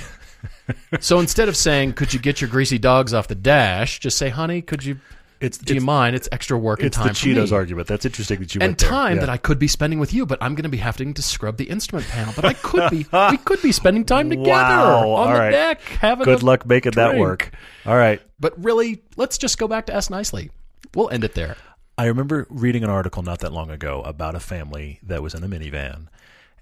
[1.00, 4.30] so instead of saying, "Could you get your greasy dogs off the dash?" just say,
[4.30, 4.98] "Honey, could you?"
[5.40, 6.16] It's Do you mind?
[6.16, 7.08] It's extra work and time.
[7.10, 7.46] it's the for me.
[7.48, 7.88] Cheetos argument.
[7.88, 9.22] That's interesting that you and time Yeah.
[9.22, 11.58] that I could be spending with you, but I'm going to be having to scrub
[11.58, 12.32] the instrument panel.
[12.36, 15.50] But I could be, we could be spending time together Wow, on all the right.
[15.50, 17.50] deck, having Good luck making that work.
[17.88, 18.22] All right.
[18.40, 20.52] But really, let's just go back to S nicely.
[20.94, 21.56] We'll end it there.
[21.98, 25.44] I remember reading an article not that long ago about a family that was in
[25.44, 26.06] a minivan,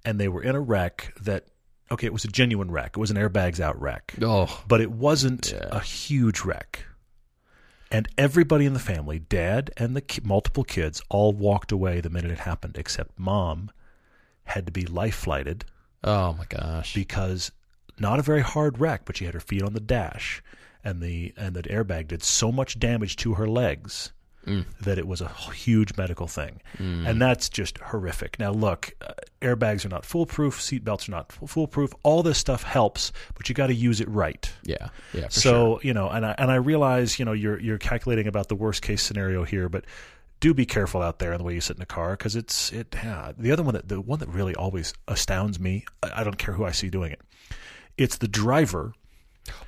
[0.05, 1.43] and they were in a wreck that.
[1.91, 2.91] Okay, it was a genuine wreck.
[2.95, 4.13] It was an airbags out wreck.
[4.21, 6.85] Oh, but it wasn't a huge wreck.
[7.91, 12.09] And everybody in the family, dad and the ki- multiple kids, all walked away the
[12.09, 13.71] minute it happened, except mom
[14.43, 15.65] had to be life flighted
[16.03, 16.93] oh my gosh.
[16.93, 17.51] because
[17.99, 20.43] not a very hard wreck, but she had her feet on the dash,
[20.83, 24.11] and the and the airbag did so much damage to her legs
[24.81, 28.39] that it was a huge medical thing, and that's just horrific.
[28.39, 31.93] Now, look, uh, airbags are not foolproof, seatbelts are not fool- foolproof.
[32.03, 34.51] All this stuff helps, but you got to use it right.
[34.63, 35.25] Yeah, yeah.
[35.27, 35.79] For so sure.
[35.83, 38.81] you know, and I and I realize you know you're you're calculating about the worst
[38.81, 39.85] case scenario here, but
[40.39, 42.71] do be careful out there in the way you sit in a car because it's
[42.71, 42.95] it.
[42.95, 45.85] Yeah, the other one that the one that really always astounds me.
[46.03, 47.21] I, I don't care who I see doing it.
[47.97, 48.93] It's the driver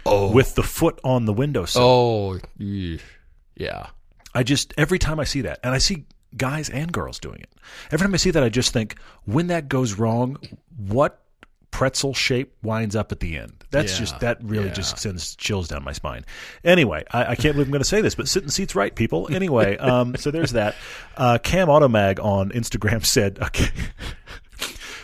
[0.05, 0.31] Oh.
[0.31, 1.81] with the foot on the windowsill.
[1.81, 3.87] Oh, yeah.
[4.33, 6.05] I just every time I see that, and I see
[6.37, 7.49] guys and girls doing it.
[7.91, 10.37] Every time I see that, I just think, when that goes wrong,
[10.77, 11.21] what
[11.71, 13.63] pretzel shape winds up at the end?
[13.71, 14.73] That's Yeah, just that really yeah.
[14.73, 16.25] just sends chills down my spine.
[16.63, 19.33] Anyway, I, I can't believe I'm going to say this, but sitting seats right, people.
[19.33, 20.75] Anyway, um, so there's that.
[21.17, 23.69] Uh, Cam Automag on Instagram said, okay.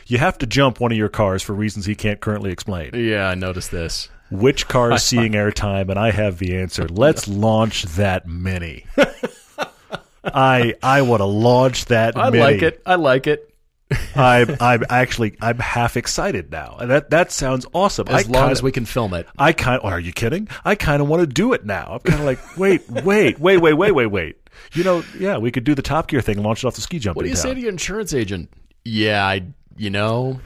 [0.08, 2.92] You have to jump one of your cars for reasons he can't currently explain.
[2.94, 4.08] Yeah, I noticed this.
[4.32, 5.90] Which car is seeing airtime?
[5.90, 6.88] And I have the answer.
[6.88, 8.86] Let's launch that mini.
[10.24, 12.18] I I want to launch that.
[12.18, 12.44] I mini.
[12.44, 12.82] like it.
[12.86, 13.54] I like it.
[14.16, 18.08] I'm I'm actually I'm half excited now, and that that sounds awesome.
[18.10, 19.28] As I long kinda, as we can film it.
[19.38, 19.80] I kind.
[19.82, 20.50] Of are you kidding?
[20.66, 21.94] I kind of want to do it now.
[21.94, 24.50] I'm kind of like, wait, wait, wait, wait, wait, wait, wait.
[24.74, 26.82] You know, yeah, we could do the Top Gear thing and launch it off the
[26.82, 27.16] ski jump.
[27.16, 28.50] What do you say to your insurance agent?
[28.84, 29.44] Yeah, I.
[29.80, 30.40] You know,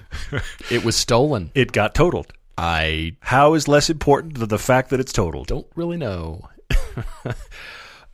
[0.69, 1.51] it was stolen.
[1.55, 2.34] It got totaled.
[2.58, 5.47] I How is less important than the fact that it's totaled?
[5.47, 6.47] don't really know.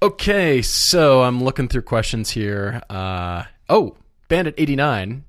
[0.01, 2.83] Okay, so I'm looking through questions here.
[2.87, 3.95] Uh, oh,
[4.29, 5.21] Bandit89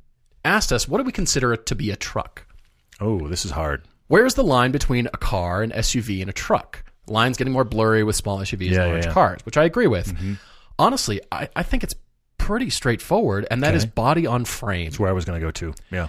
[0.45, 2.45] asked us, what do we consider it to be a truck?
[3.01, 3.85] Oh, this is hard.
[4.09, 6.85] Where's the line between a car, an SUV, and a truck?
[7.07, 9.13] Line's getting more blurry with small SUVs Yeah, and large yeah.
[9.13, 10.15] cars, which I agree with.
[10.79, 11.95] Honestly, I, I think it's
[12.37, 13.93] pretty straightforward, and that is Okay.
[13.95, 14.85] body on frame.
[14.91, 15.75] That's where I was going to go to.
[15.91, 16.09] Yeah.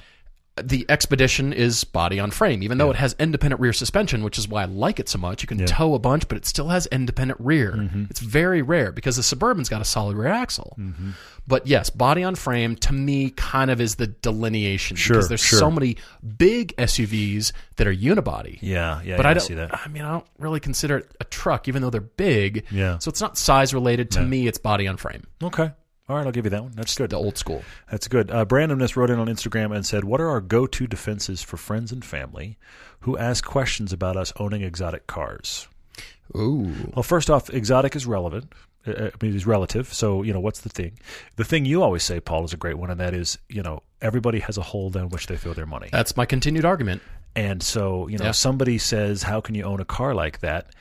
[0.64, 4.48] The Expedition is body on frame, even though it has independent rear suspension, which is
[4.48, 5.42] why I like it so much.
[5.42, 7.74] You can tow a bunch, but it still has independent rear.
[7.74, 8.06] Mm-hmm.
[8.10, 10.76] It's very rare because the Suburban's got a solid rear axle.
[10.80, 11.12] Mm-hmm.
[11.48, 15.42] But yes, body on frame to me kind of is the delineation Sure, because there's
[15.44, 15.58] sure.
[15.60, 15.98] so many
[16.38, 18.60] big SUVs that are unibody.
[18.62, 19.44] Yeah, yeah, But yeah, I I don't.
[19.44, 19.74] see that.
[19.74, 22.66] I mean, I don't really consider it a truck, even though they're big.
[22.70, 23.00] Yeah.
[23.00, 24.12] So it's not size related.
[24.12, 25.24] To me, it's body on frame.
[25.42, 25.72] Okay.
[26.10, 26.72] All right, I'll give you that one.
[26.76, 27.12] That's good.
[27.12, 27.64] The old school.
[27.92, 28.32] That's good.
[28.32, 31.56] Uh, Brandomness wrote in on Instagram and said, What are our go to defenses for
[31.58, 32.58] friends and family
[33.02, 35.68] who ask questions about us owning exotic cars?
[36.36, 36.74] Ooh.
[36.96, 38.52] Well, first off, exotic is relevant.
[38.88, 39.94] Uh, I mean, it's relative.
[39.94, 40.94] So, you know, what's the thing?
[41.36, 43.84] The thing you always say, Paul, is a great one, and that is, you know,
[44.02, 45.90] everybody has a hole down which they throw their money.
[45.92, 47.02] That's my continued argument.
[47.36, 48.32] And so, you know, Yeah.
[48.32, 50.74] somebody says, "How can you own a car like that?"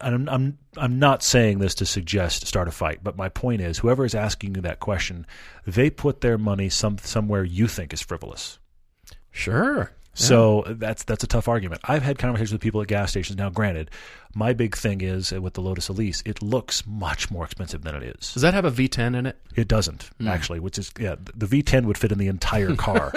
[0.00, 3.78] I'm, I'm, I'm not saying this to suggest start a fight, but my point is,
[3.78, 5.26] whoever is asking you that question,
[5.66, 8.58] they put their money some somewhere you think is frivolous.
[9.30, 9.92] Sure.
[10.18, 11.80] So that's that's a tough argument.
[11.84, 13.38] I've had conversations with people at gas stations.
[13.38, 13.90] Now, granted,
[14.34, 18.02] my big thing is with the Lotus Elise, it looks much more expensive than it
[18.02, 18.32] is.
[18.32, 19.36] Does that have a V10 in it?
[19.54, 20.28] It doesn't Hmm.
[20.28, 23.12] actually, which is yeah, the V10 would fit in the entire car.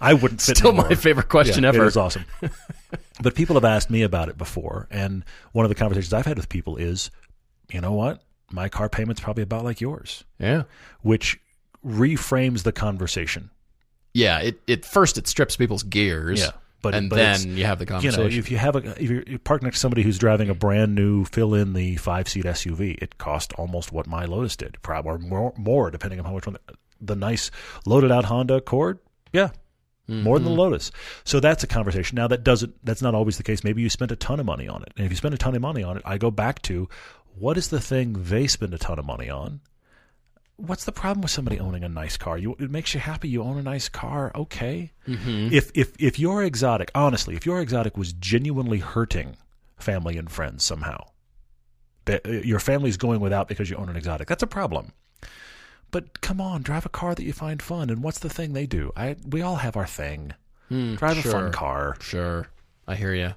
[0.00, 0.58] I wouldn't fit.
[0.58, 1.84] Still my favorite question Yeah, ever.
[1.84, 2.24] It is awesome.
[3.22, 6.36] but people have asked me about it before, and one of the conversations I've had
[6.36, 7.10] with people is,
[7.70, 10.64] you know what, my car payment's probably about like yours, Yeah.
[11.00, 11.40] which
[11.84, 13.50] reframes the conversation.
[14.14, 16.40] Yeah, it, it first it strips people's gears.
[16.40, 16.50] Yeah,
[16.82, 18.20] but- and but then you have the You conversation.
[18.20, 20.54] know, if you have a if you're, you park next to somebody who's driving a
[20.54, 24.76] brand new fill in the five seat SUV, it cost almost what my Lotus did,
[24.82, 26.56] probably or more, more depending on how much one.
[26.66, 27.50] The, the nice
[27.86, 28.98] loaded out Honda Accord,
[29.32, 29.48] yeah,
[30.08, 30.22] mm-hmm.
[30.22, 30.92] more than the Lotus.
[31.24, 32.16] So that's a conversation.
[32.16, 33.64] Now that doesn't that's not always the case.
[33.64, 35.54] Maybe you spent a ton of money on it, and if you spend a ton
[35.54, 36.88] of money on it, I go back to
[37.34, 39.60] what is the thing they spend a ton of money on.
[40.64, 42.38] What's the problem with somebody owning a nice car?
[42.38, 43.28] You, it makes you happy.
[43.28, 44.92] You own a nice car, okay.
[45.52, 49.36] If if if your exotic, honestly, if your exotic was genuinely hurting
[49.76, 51.06] family and friends somehow,
[52.04, 54.92] that uh, your family's going without because you own an exotic, that's a problem.
[55.90, 57.90] But come on, drive a car that you find fun.
[57.90, 58.92] And what's the thing they do?
[58.96, 60.32] I we all have our thing.
[60.70, 61.96] drive a fun car.
[62.00, 62.46] Sure.
[62.86, 63.34] I hear you.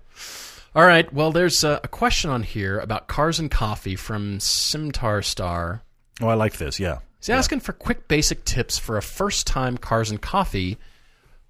[0.75, 1.11] All right.
[1.11, 5.81] Well, there's a, a question on here about cars and coffee from Simtar Star.
[6.21, 6.79] Oh, I like this.
[6.79, 6.99] Yeah.
[7.19, 10.77] He's asking for quick basic tips for a first time cars and coffee.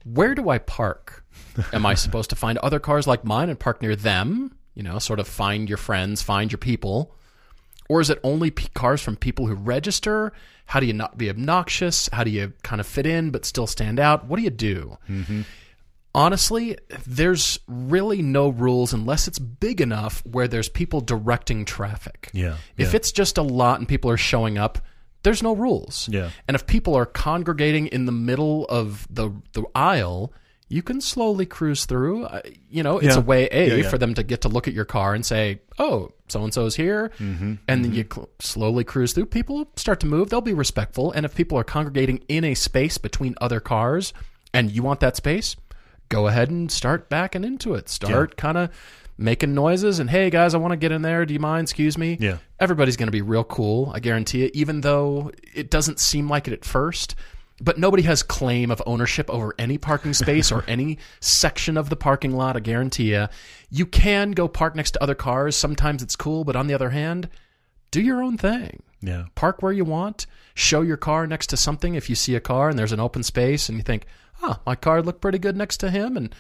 [0.06, 1.26] Where do I park?
[1.74, 4.56] Am I supposed to find other cars like mine and park near them?
[4.74, 7.14] You know, sort of find your friends, find your people.
[7.90, 10.34] Or is it only p- cars from people who register?
[10.66, 12.10] How do you not be obnoxious?
[12.12, 14.26] How do you kind of fit in but still stand out?
[14.26, 14.98] What do you do?
[15.10, 15.42] Mm-hmm.
[16.14, 22.30] Honestly, there's really no rules unless it's big enough where there's people directing traffic.
[22.32, 22.96] Yeah, If yeah.
[22.98, 24.80] it's just a lot and people are showing up,
[25.26, 26.08] there's no rules.
[26.10, 26.30] Yeah.
[26.48, 30.32] And if people are congregating in the middle of the the aisle,
[30.70, 32.28] you can slowly cruise through.
[32.70, 33.22] You know, it's Yeah.
[33.22, 33.90] a way a Yeah, yeah.
[33.90, 36.76] for them to get to look at your car and say, "Oh, so and so's
[36.76, 37.54] here," Mm-hmm.
[37.68, 39.26] and then you cl- slowly cruise through.
[39.28, 41.12] People start to move; they'll be respectful.
[41.12, 44.14] And if people are congregating in a space between other cars,
[44.54, 45.56] and you want that space,
[46.10, 47.90] go ahead and start backing into it.
[47.90, 48.70] Start kind of
[49.18, 51.26] making noises and hey guys, I want to get in there.
[51.26, 51.66] Do you mind?
[51.66, 52.18] Excuse me.
[52.20, 52.38] Yeah.
[52.60, 53.92] Everybody's going to be real cool.
[53.94, 54.56] I guarantee it.
[54.56, 57.16] Even though it doesn't seem like it at first.
[57.62, 61.96] But nobody has claim of ownership over any parking space or any section of the
[61.96, 62.58] parking lot.
[62.58, 63.28] I guarantee you.
[63.70, 65.56] You can go park next to other cars.
[65.56, 67.30] Sometimes it's cool, but on the other hand,
[67.92, 69.28] do your own thing Yeah.
[69.36, 72.68] park where you want, show your car next to something if you see a car
[72.68, 74.06] and there's an open space and you think,
[74.44, 76.36] oh, my car looked pretty good next to him and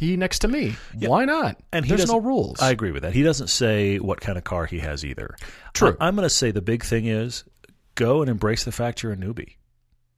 [0.00, 0.76] he next to me.
[0.98, 1.60] Why not?
[1.72, 2.60] And he there's no rules.
[2.60, 3.12] I agree with that.
[3.12, 5.36] He doesn't say what kind of car he has either.
[5.74, 5.96] True.
[6.00, 7.44] I, am going to say the big thing is
[7.94, 9.56] go and embrace the fact you're a newbie.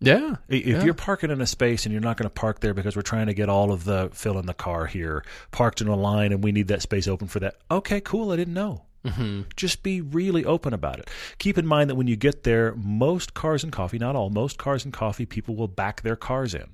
[0.00, 0.36] yeah.
[0.48, 0.84] If Yeah.
[0.84, 3.26] you're parking in a space and you're not going to park there because we're trying
[3.26, 6.42] to get all of the fill in the car here parked in a line and
[6.44, 8.30] we need that space open for that, okay, cool.
[8.30, 8.84] I didn't know.
[9.04, 9.42] Mm-hmm.
[9.56, 11.10] Just be really open about it.
[11.38, 14.58] Keep in mind that when you get there, most cars and coffee, not all, most
[14.58, 16.66] cars and coffee, people will back their cars in.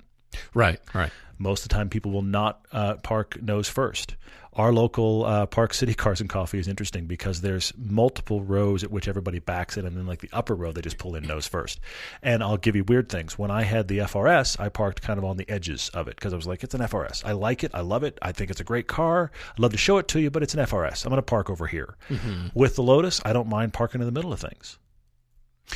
[0.53, 1.11] Right, right.
[1.39, 4.15] Most of the time, people will not uh, park nose first.
[4.53, 8.91] Our local uh, Park City Cars and Coffee is interesting because there's multiple rows at
[8.91, 11.47] which everybody backs in, and then like the upper row, they just pull in nose
[11.47, 11.79] first.
[12.21, 13.39] And I'll give you weird things.
[13.39, 16.33] When I had the FRS, I parked kind of on the edges of it because
[16.33, 17.23] I was like, it's an FRS.
[17.23, 17.71] I like it.
[17.73, 18.17] I love it.
[18.21, 19.31] I think it's a great car.
[19.53, 21.05] I'd love to show it to you, but it's an FRS.
[21.05, 21.95] I'm going to park over here.
[22.53, 24.77] With the Lotus, I don't mind parking in the middle of things.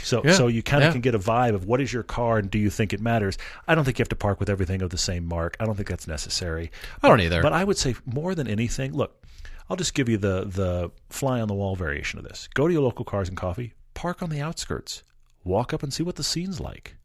[0.01, 0.91] So, Yeah, so you kind of yeah.
[0.93, 3.37] can get a vibe of what is your car and do you think it matters?
[3.67, 5.55] I don't think you have to park with everything of the same mark.
[5.59, 6.71] I don't think that's necessary.
[7.01, 7.41] I don't either.
[7.41, 9.23] But I would say more than anything, look,
[9.69, 12.49] I'll just give you the the fly on the wall variation of this.
[12.53, 15.03] Go to your local cars and coffee, park on the outskirts,
[15.43, 16.95] walk up and see what the scene's like.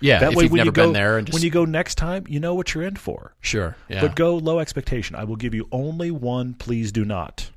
[0.00, 1.64] yeah, That way, you've when never you go been there, and just when you go
[1.64, 3.34] next time, you know what you're in for.
[3.40, 4.02] sure, yeah.
[4.02, 5.16] But go low expectation.
[5.16, 6.52] I will give you only one.
[6.54, 7.50] Please do not.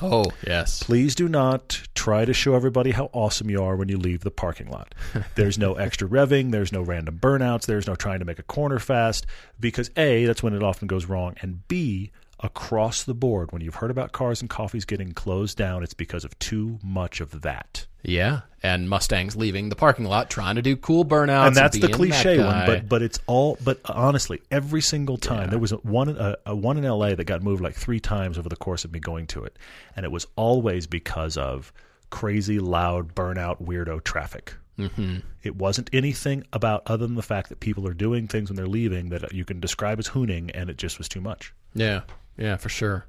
[0.00, 0.82] Oh, yes.
[0.82, 4.30] Please do not try to show everybody how awesome you are when you leave the
[4.30, 4.94] parking lot.
[5.34, 8.78] There's no extra revving, there's no random burnouts, there's no trying to make a corner
[8.78, 9.26] fast
[9.60, 13.76] because A, that's when it often goes wrong, and B, across the board, when you've
[13.76, 17.86] heard about cars and coffees getting closed down, it's because of too much of that.
[18.02, 21.86] Yeah, and Mustangs leaving the parking lot trying to do cool burnouts, and that's the
[21.86, 23.58] being that cliche one, but but it's all.
[23.62, 27.14] But honestly, every single time there was a one a, a one in L.A.
[27.14, 29.56] that got moved like three times over the course of me going to it,
[29.96, 31.72] and it was always because of
[32.10, 34.54] crazy loud burnout weirdo traffic.
[34.78, 35.18] Mm-hmm.
[35.42, 38.66] It wasn't anything about other than the fact that people are doing things when they're
[38.66, 41.52] leaving that you can describe as hooning, and it just was too much.
[41.74, 42.02] yeah,
[42.36, 43.06] yeah, for sure.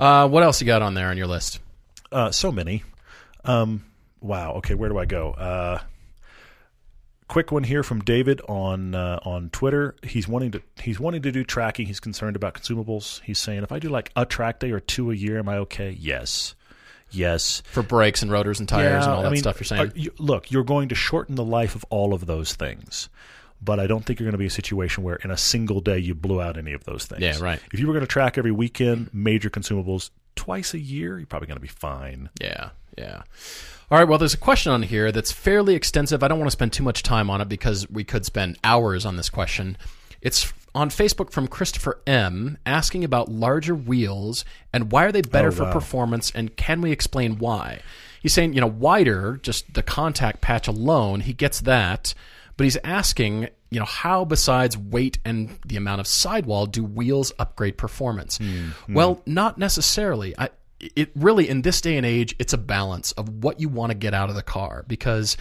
[0.00, 1.60] Uh, what else you got on there on your list?
[2.10, 2.82] Uh, so many.
[3.44, 3.84] Um,
[4.26, 4.52] wow.
[4.54, 5.32] Okay, where do I go?
[5.32, 5.80] Uh,
[7.28, 9.96] quick one here from David on uh, on Twitter.
[10.02, 11.86] He's wanting to he's wanting to do tracking.
[11.86, 13.20] He's concerned about consumables.
[13.22, 15.58] He's saying if I do like a track day or two a year, am I
[15.58, 15.90] okay?
[15.98, 16.54] Yes.
[17.10, 17.62] Yes.
[17.66, 19.92] For brakes and rotors and tires and all that I mean, stuff you're saying.
[19.94, 23.08] you- look, you're going to shorten the life of all of those things.
[23.62, 25.98] But I don't think you're going to be a situation where in a single day
[25.98, 27.22] you blew out any of those things.
[27.22, 27.58] Yeah, right.
[27.72, 31.46] If you were going to track every weekend, major consumables twice a year, you're probably
[31.46, 32.28] going to be fine.
[32.38, 33.22] Yeah, yeah.
[33.90, 36.22] All right, well, there's a question on here that's fairly extensive.
[36.22, 39.06] I don't want to spend too much time on it because we could spend hours
[39.06, 39.78] on this question.
[40.20, 45.48] It's on Facebook from Christopher M asking about larger wheels and why are they better
[45.48, 45.72] Oh, for wow.
[45.72, 47.80] performance and can we explain why?
[48.20, 52.12] He's saying, you know, wider, just the contact patch alone, he gets that,
[52.56, 57.32] but he's asking, you know, how besides weight and the amount of sidewall do wheels
[57.38, 58.38] upgrade performance?
[58.38, 58.94] Hmm, hmm.
[58.94, 60.34] Well, not necessarily.
[60.36, 60.48] I
[60.80, 63.96] it really in this day and age it's a balance of what you want to
[63.96, 65.36] get out of the car because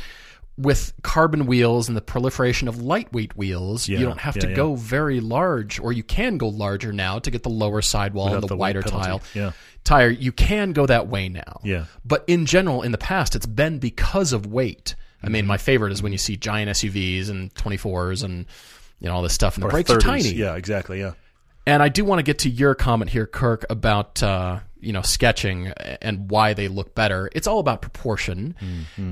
[0.58, 4.52] with carbon wheels and the proliferation of lightweight wheels Yeah, you don't have to yeah,
[4.52, 4.56] yeah.
[4.56, 8.36] go very large or you can go larger now to get the lower sidewall Without
[8.36, 9.52] and the, the wider tile Yeah.
[9.84, 11.86] tire you can go that way now Yeah.
[12.06, 15.34] but in general in the past it's been because of weight i Mm-hmm.
[15.34, 18.46] mean my favorite is when you see giant suvs and 24s and
[19.02, 19.96] you know all this stuff and the Or brakes 30s.
[19.98, 21.00] are tiny Yeah, exactly.
[21.00, 21.12] Yeah.
[21.66, 25.02] And I do want to get to your comment here, Kirk, about uh, you know
[25.02, 25.68] sketching
[26.02, 27.30] and why they look better.
[27.34, 28.56] It's all about proportion,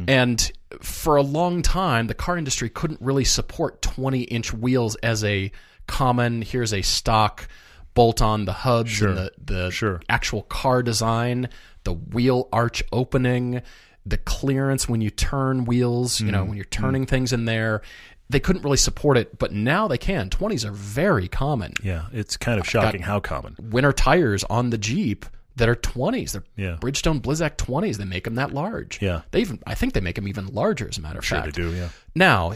[0.08, 0.52] and
[0.82, 5.52] for a long time, the car industry couldn't really support 20-inch wheels as a
[5.88, 6.42] common.
[6.42, 7.48] Here's a stock
[7.94, 10.02] bolt on the hubs and the the Sure.
[10.10, 11.50] actual car design,
[11.84, 13.62] the wheel arch opening,
[14.06, 16.20] the clearance when you turn wheels.
[16.20, 17.82] You know when you're turning things in there.
[18.30, 20.30] They couldn't really support it, but now they can.
[20.30, 22.06] 20s are very common Yeah.
[22.12, 23.56] It's kind of shocking how common.
[23.62, 26.32] winter tires on the Jeep that are 20s.
[26.32, 26.78] They're Yeah.
[26.82, 27.98] Bridgestone Blizzak 20s.
[27.98, 29.00] They make them that large.
[29.02, 29.22] Yeah.
[29.32, 31.56] They even I think they make them even larger as a matter of Sure fact.
[31.56, 31.74] they do.
[31.76, 31.90] Yeah.
[32.16, 32.54] Now,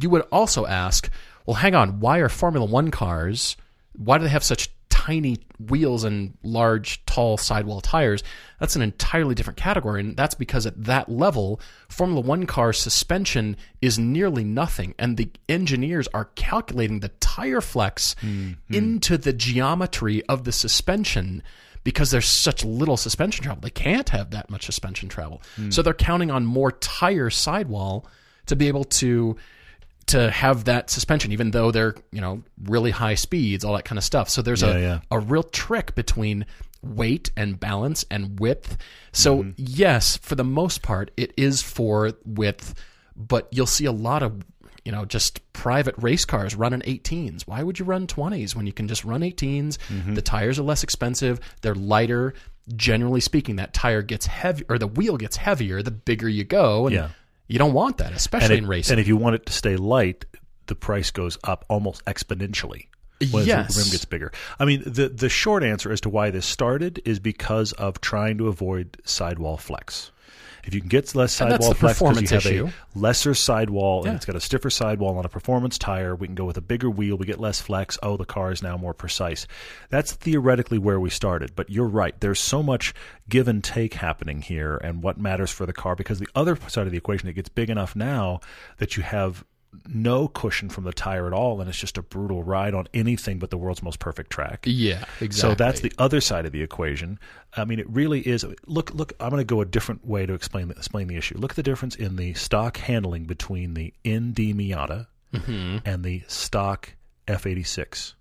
[0.00, 1.08] you would also ask,
[1.46, 3.56] well hang on, why are Formula 1 cars
[3.94, 4.68] why do they have such
[5.08, 8.22] tiny wheels and large tall sidewall tires?
[8.60, 13.56] That's an entirely different category and that's because at that level, Formula 1 car suspension
[13.80, 18.74] is nearly nothing and the engineers are calculating the tire flex mm-hmm.
[18.74, 21.42] into the geometry of the suspension
[21.84, 23.62] because there's such little suspension travel.
[23.62, 25.40] They can't have that much suspension travel.
[25.56, 25.72] Mm.
[25.72, 28.06] So they're counting on more tire sidewall
[28.46, 29.36] to be able to
[30.08, 33.98] to have that suspension, even though they're you know really high speeds, all that kind
[33.98, 34.28] of stuff.
[34.28, 35.00] So there's Yeah, a yeah.
[35.10, 36.46] a real trick between
[36.82, 38.76] weight and balance and width.
[39.12, 39.50] So Mm-hmm.
[39.56, 42.74] yes, for the most part, it is for width,
[43.16, 44.42] but you'll see a lot of
[44.84, 47.42] you know just private race cars running 18s.
[47.46, 49.76] Why would you run 20s when you can just run 18s?
[49.88, 50.14] Mm-hmm.
[50.14, 51.40] The tires are less expensive.
[51.62, 52.34] They're lighter.
[52.76, 56.86] Generally speaking, that tire gets heavy or the wheel gets heavier the bigger you go,
[56.86, 57.08] and Yeah.
[57.48, 58.92] You don't want that, especially it- in racing.
[58.94, 60.24] and if you want it to stay light,
[60.66, 62.86] the price goes up almost exponentially.
[63.32, 63.74] When Yes.
[63.74, 64.30] the rim gets bigger.
[64.60, 68.38] I mean, the the short answer as to why this started is because of trying
[68.38, 70.12] to avoid sidewall flex.
[70.68, 72.66] If you can get less sidewall flex because performance you have issue.
[72.94, 74.10] a lesser sidewall Yeah.
[74.10, 76.60] and it's got a stiffer sidewall on a performance tire, we can go with a
[76.60, 77.16] bigger wheel.
[77.16, 77.98] We get less flex.
[78.02, 79.46] Oh, the car is now more precise.
[79.88, 81.52] That's theoretically where we started.
[81.56, 82.14] But you're right.
[82.20, 82.92] There's so much
[83.30, 86.84] give and take happening here, and what matters for the car because the other side
[86.86, 88.40] of the equation it gets big enough now
[88.76, 89.44] that you have
[89.86, 93.38] no cushion from the tire at all, and it's just a brutal ride on anything
[93.38, 94.64] but the world's most perfect track.
[94.66, 95.30] Yeah, exactly.
[95.30, 97.18] So that's the other side of the equation.
[97.56, 98.44] I mean, it really is.
[98.66, 99.12] Look, look.
[99.20, 101.36] I'm going to go a different way to explain the, explain the issue.
[101.38, 105.78] Look at the difference in the stock handling between the ND Miata mm-hmm.
[105.84, 106.94] and the stock
[107.26, 108.14] F86,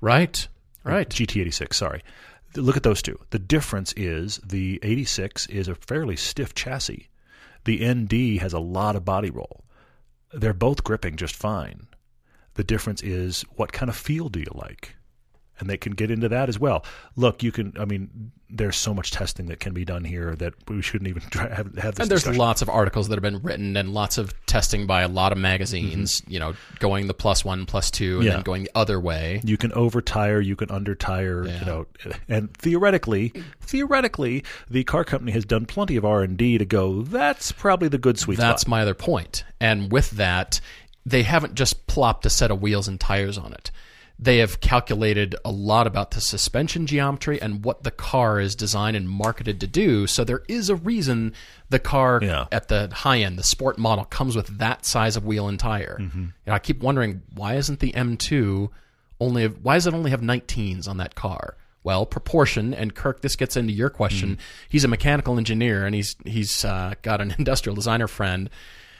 [0.00, 0.48] right.
[0.84, 1.08] Right.
[1.08, 1.74] GT86.
[1.74, 2.02] Sorry.
[2.56, 3.18] Look at those two.
[3.30, 7.08] The difference is the 86 is a fairly stiff chassis.
[7.64, 9.63] The ND has a lot of body roll.
[10.34, 11.86] They're both gripping just fine.
[12.54, 14.96] The difference is what kind of feel do you like?
[15.60, 16.84] And they can get into that as well.
[17.14, 17.74] Look, you can.
[17.78, 21.22] I mean, there's so much testing that can be done here that we shouldn't even
[21.30, 22.00] try, have, have this.
[22.00, 22.38] and there's discussion.
[22.38, 25.38] lots of articles that have been written and lots of testing by a lot of
[25.38, 28.26] magazines, you know, going the plus one, plus two, and Mm-hmm.
[28.26, 28.32] Yeah.
[28.34, 29.40] then going the other way.
[29.44, 31.60] You can over tire, you can under tire, Yeah.
[31.60, 31.86] you know,
[32.28, 37.02] and theoretically, theoretically, the car company has done plenty of R and D to go.
[37.02, 38.70] That's probably the good sweet That's spot.
[38.70, 39.44] my other point.
[39.60, 40.60] And with that,
[41.06, 43.70] they haven't just plopped a set of wheels and tires on it.
[44.18, 48.96] They have calculated a lot about the suspension geometry and what the car is designed
[48.96, 50.06] and marketed to do.
[50.06, 51.32] So there is a reason
[51.68, 52.46] the car Yeah.
[52.52, 55.98] at the high end, the sport model, comes with that size of wheel and tire.
[56.00, 56.20] Mm-hmm.
[56.20, 58.68] You know, I keep wondering why isn't the M2
[59.20, 61.56] only why does it only have 19s on that car?
[61.82, 63.20] Well, proportion and Kirk.
[63.20, 64.38] This gets into your question.
[64.68, 68.48] He's a mechanical engineer and he's he's uh, got an industrial designer friend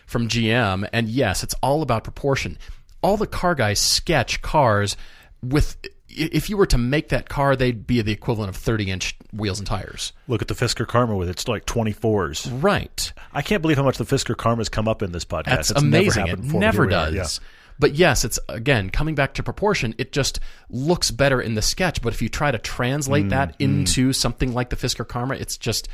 [0.06, 2.58] from GM, and yes, it's all about proportion.
[3.05, 4.96] All the car guys sketch cars
[5.42, 5.76] with.
[6.16, 9.59] If you were to make that car, they'd be the equivalent of 30 inch wheels
[9.59, 10.12] and tires.
[10.28, 12.62] Look at the Fisker Karma with it's like 24s.
[12.62, 13.12] Right.
[13.32, 15.44] I can't believe how much the Fisker Karma's come up in this podcast.
[15.46, 16.26] That's It's amazing.
[16.26, 17.40] Never it never Here we are, does.
[17.40, 17.46] yeah.
[17.80, 19.96] But yes, it's again coming back to proportion.
[19.98, 20.38] It just
[20.70, 22.00] looks better in the sketch.
[22.00, 25.57] But if you try to translate that Mm, into something like the Fisker Karma, it's
[25.57, 25.88] just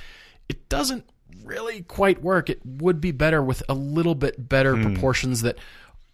[0.50, 1.04] it doesn't
[1.44, 2.50] really quite work.
[2.50, 4.82] It would be better with a little bit better Hmm.
[4.82, 5.56] proportions that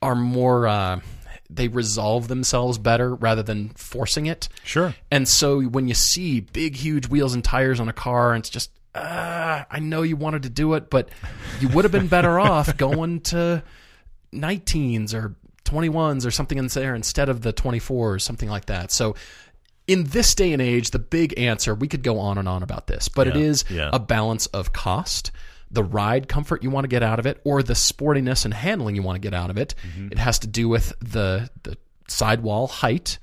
[0.02, 0.66] are more.
[0.66, 1.00] Uh,
[1.48, 4.48] they resolve themselves better rather than forcing it.
[4.64, 4.94] Sure.
[5.12, 8.50] And so when you see big, huge wheels and tires on a car, and it's
[8.50, 11.08] just, uh, I know you wanted to do it, but
[11.60, 13.62] you would have been better off going to
[14.34, 18.90] 19s or 21s or something in there instead of the 24s, something like that.
[18.90, 19.14] So
[19.86, 22.86] in this day and age, the big answer, we could go on and on about
[22.88, 23.90] this, but it Yeah, is yeah.
[23.92, 25.30] a balance of cost.
[25.70, 28.94] The ride comfort you want to get out of it, or the sportiness and handling
[28.94, 29.74] you want to get out of it.
[29.82, 30.12] Mm-hmm.
[30.12, 31.76] It has to do with the the
[32.08, 33.18] sidewall height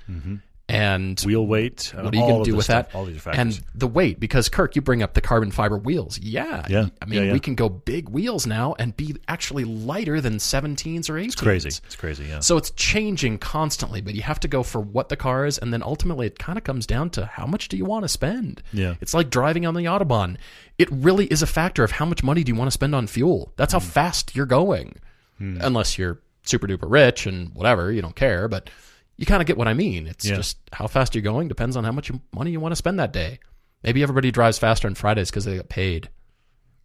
[0.70, 1.91] and Wheel weight.
[1.93, 2.97] what are you going to do with stuff, that?
[2.97, 3.39] All these factors.
[3.57, 6.18] and the weight, because Kirk, you bring up the carbon fiber wheels.
[6.20, 6.88] Yeah, Yeah.
[7.01, 7.34] I mean, Yeah, yeah.
[7.34, 11.26] we can go big wheels now and be actually lighter than 17s or 18s.
[11.26, 11.68] it's crazy.
[11.70, 12.26] It's crazy.
[12.26, 12.39] Yeah.
[12.39, 15.74] So it's changing constantly, but you have to go for what the car is, and
[15.74, 18.64] then ultimately it kind of comes down to how much do you want to spend.
[18.72, 18.95] Yeah.
[19.01, 20.38] it's like driving on the autobahn.
[20.78, 23.07] It really is a factor of how much money do you want to spend on
[23.07, 23.51] fuel.
[23.57, 23.86] That's how Hmm.
[23.88, 24.95] fast you're going,
[25.39, 28.47] unless you're super duper rich and whatever you don't care.
[28.47, 28.70] But
[29.18, 30.07] you kind of get what I mean.
[30.07, 30.36] It's Yeah.
[30.36, 33.14] just how fast you're going depends on how much money you want to spend that
[33.14, 33.39] day.
[33.84, 36.09] Maybe everybody drives faster on Fridays because they get paid.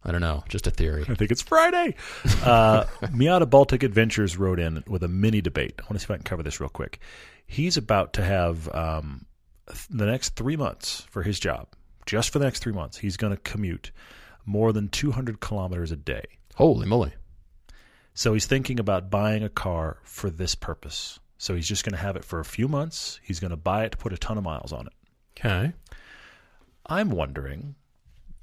[0.03, 1.05] I don't know, just a theory.
[1.09, 1.95] I think it's Friday.
[2.43, 5.73] Uh, Miata Baltic Adventures wrote in with a mini debate.
[5.79, 6.99] I want to see if I can cover this real quick.
[7.45, 9.25] He's about to have um,
[9.67, 11.67] th- the next three months for his job,
[12.05, 13.91] just for the next three months, he's going to commute
[14.45, 16.23] more than 200 kilometers a day.
[16.55, 17.11] Holy moly!
[18.13, 21.19] So he's thinking about buying a car for this purpose.
[21.39, 23.19] So he's just going to have it for a few months.
[23.23, 24.93] He's going to buy it to put a ton of miles on it.
[25.39, 25.71] Okay.
[26.85, 27.75] I'm wondering.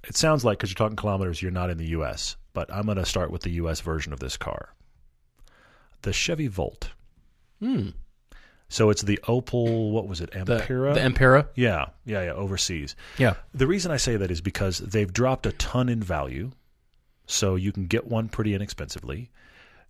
[0.03, 2.37] It sounds like because you're talking kilometers, you're not in the U.S.
[2.55, 3.83] But I'm going to start with the U.S.
[3.83, 4.75] version of this car,
[6.03, 6.93] the Chevy Volt.
[7.61, 7.91] Hmm.
[8.71, 9.91] So it's the Opel.
[9.91, 10.31] What was it?
[10.31, 10.95] The, Ampera.
[10.95, 11.47] the Ampera.
[11.55, 12.33] yeah, yeah, yeah.
[12.33, 12.97] Overseas.
[13.19, 13.35] Yeah.
[13.53, 16.51] The reason I say that is because they've dropped a ton in value,
[17.27, 19.31] so you can get one pretty inexpensively.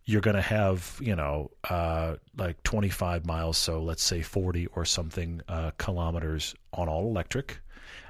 [0.07, 4.85] You're going to have, you know, uh, like 25 miles, so let's say 40 or
[4.85, 7.61] something uh, kilometers on all electric.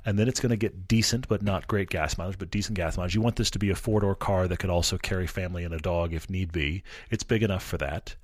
[0.04, 2.96] And then it's going to get decent, but not great gas mileage, but decent gas
[2.96, 3.14] mileage.
[3.14, 5.74] You want this to be a four door car that could also carry family and
[5.74, 6.84] a dog if need be.
[7.10, 8.14] It's big enough for that.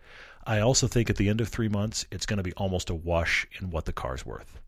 [0.47, 2.95] I also think at the end of three months, it's going to be almost a
[2.95, 4.61] wash in what the car's worth.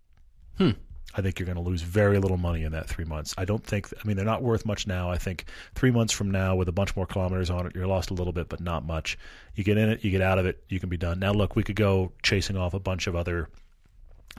[1.17, 3.35] I think you're going to lose very little money in that three months.
[3.39, 5.11] I don't think, I mean, they're not worth much now.
[5.11, 5.45] I think
[5.75, 8.33] three months from now, with a bunch more kilometers on it, you're lost a little
[8.33, 9.17] bit, but not much.
[9.55, 11.21] You get in it, you get out of it, you can be done.
[11.21, 13.49] Now, look, we could go chasing off a bunch of other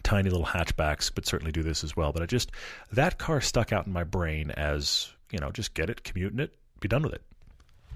[0.03, 2.11] tiny little hatchbacks, but certainly do this as well.
[2.11, 2.51] But I just,
[2.91, 6.39] that car stuck out in my brain as you know, just get it, commute in
[6.39, 7.21] it, be done with it.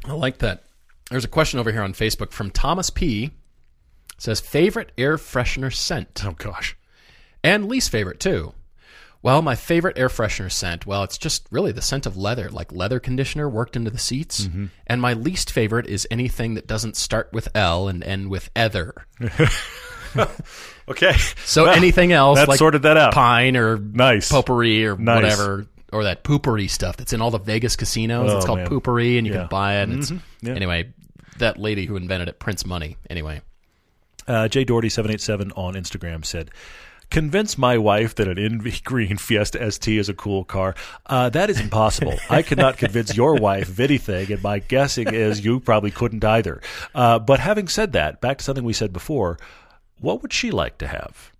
[0.05, 0.63] I like that.
[1.09, 3.25] There's a question over here on Facebook from Thomas P.
[3.25, 6.75] It says favorite air freshener scent Oh gosh.
[7.43, 8.53] and least favorite too.
[9.22, 12.72] Well, my favorite air freshener scent, well, it's just really the scent of leather, like
[12.72, 14.47] leather conditioner worked into the seats.
[14.88, 18.93] And my least favorite is anything that doesn't start with L and end with ether.
[20.88, 21.13] Okay.
[21.45, 23.13] So Well, anything else, that like sorted that out.
[23.13, 24.32] pine or Nice.
[24.32, 25.22] potpourri or Nice.
[25.22, 28.32] whatever, or that poopery stuff that's in all the Vegas casinos.
[28.32, 28.67] Oh, it's called man.
[28.70, 29.39] poopery, and you Yeah.
[29.41, 29.84] can buy it.
[29.89, 30.11] And it's
[30.41, 30.53] Yeah.
[30.53, 30.91] anyway.
[31.38, 32.97] That lady who invented it prints money.
[33.09, 33.41] Anyway,
[34.28, 36.49] Uh, J Doherty seven eight seven on Instagram said,
[37.10, 40.76] "Convince my wife that an Envy Green Fiesta ST is a cool car.
[41.05, 42.18] Uh, that is impossible.
[42.30, 46.62] I cannot convince your wife of anything, and my guessing is you probably couldn't either.
[46.93, 49.39] Uh, but having said that, back to something we said before,
[49.99, 51.32] what would she like to have?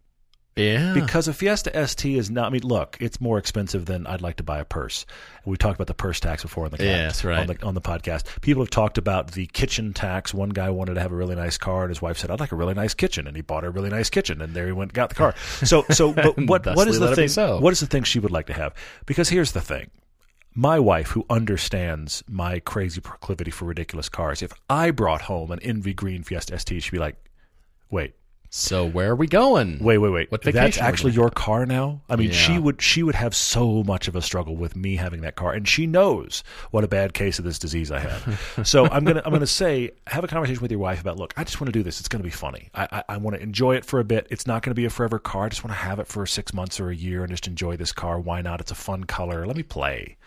[0.60, 2.48] Yeah, Because a Fiesta ST is not.
[2.48, 5.06] I mean, look, it's more expensive than I'd like to buy a purse.
[5.46, 7.40] We talked about the purse tax before on the Yes, right.
[7.40, 8.42] on the on the podcast.
[8.42, 10.34] People have talked about the kitchen tax.
[10.34, 12.52] One guy wanted to have a really nice car, and his wife said, "I'd like
[12.52, 14.72] a really nice kitchen," and he bought her a really nice kitchen, and there he
[14.72, 15.34] went, and got the car.
[15.64, 17.30] So, so, but what what is the thing?
[17.30, 17.60] so.
[17.60, 18.74] What is the thing she would like to have?
[19.06, 19.90] Because here's the thing.
[20.56, 25.60] My wife, who understands my crazy proclivity for ridiculous cars, if I brought home an
[25.60, 27.16] Envy Green Fiesta ST, she'd be like,
[27.90, 28.16] "Wait,
[28.52, 29.78] so where are we going?
[29.80, 30.32] Wait, wait, wait.
[30.32, 32.02] What That's vacation we actually your car now?
[32.10, 35.22] I mean, she would she would have so much of a struggle with me having
[35.22, 38.62] that car, and she knows what a bad case of this disease I have.
[38.64, 41.44] so I'm gonna I'm gonna say have a conversation with your wife about look, I
[41.44, 42.00] just want to do this.
[42.00, 42.70] It's gonna be funny.
[42.74, 44.26] I I, I want to enjoy it for a bit.
[44.32, 45.46] It's not gonna be a forever car.
[45.46, 47.78] I just want to have it for six months or a year and just enjoy
[47.78, 48.20] this car.
[48.20, 48.62] Why not?
[48.62, 49.46] It's a fun color.
[49.46, 50.18] Let me play,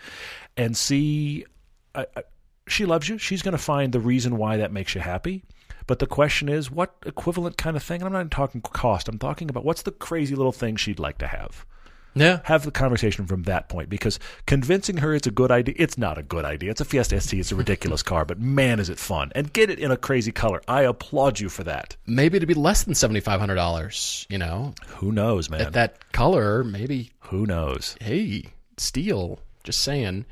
[0.56, 1.44] and see.
[1.94, 2.22] I, I,
[2.68, 3.18] she loves you.
[3.18, 5.42] She's going to find the reason why that makes you happy.
[5.92, 8.00] But the question is, what equivalent kind of thing?
[8.00, 9.08] And I'm not even talking cost.
[9.10, 11.66] I'm talking about what's the crazy little thing she'd like to have.
[12.14, 15.98] Yeah, Have the conversation from that point because convincing her it's a good idea, it's
[15.98, 16.70] not a good idea.
[16.70, 17.38] It's a Fiesta ST.
[17.38, 19.32] It's a ridiculous car, but man, is it fun.
[19.34, 20.62] And get it in a crazy color.
[20.66, 21.94] I applaud you for that.
[22.06, 24.26] maybe it'd be less than seventy five hundred dollars.
[24.30, 25.60] You know, Who knows, man?
[25.60, 27.10] at that color, maybe.
[27.24, 27.96] Who knows?
[28.00, 28.46] Hey,
[28.78, 29.40] steel.
[29.62, 30.24] Just saying.